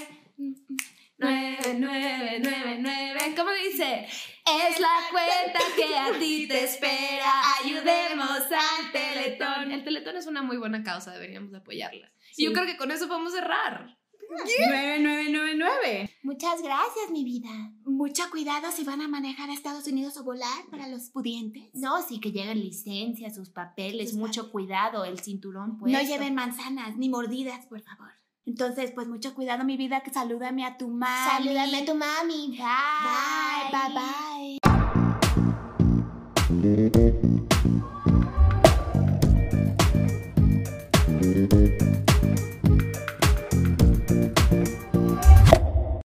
[1.17, 3.35] 9, 9, 9, 9.
[3.35, 4.05] ¿Cómo dice?
[4.05, 7.31] Es la cuenta que a ti te espera.
[7.61, 9.71] Ayudemos al Teletón.
[9.71, 12.11] El Teletón es una muy buena causa, deberíamos de apoyarla.
[12.37, 13.97] Y yo creo que con eso podemos cerrar.
[14.31, 16.09] 9999.
[16.23, 17.49] Muchas gracias, mi vida.
[17.83, 21.69] Mucho cuidado si van a manejar a Estados Unidos o volar para los pudientes.
[21.73, 26.97] No, sí que lleguen licencias, sus papeles, Sus mucho cuidado, el cinturón No lleven manzanas
[26.97, 28.11] ni mordidas, por favor.
[28.45, 31.29] Entonces, pues mucho cuidado, mi vida, que salúdame a tu mami.
[31.29, 32.57] Salúdame a tu mami.
[32.57, 34.57] Bye, bye, bye.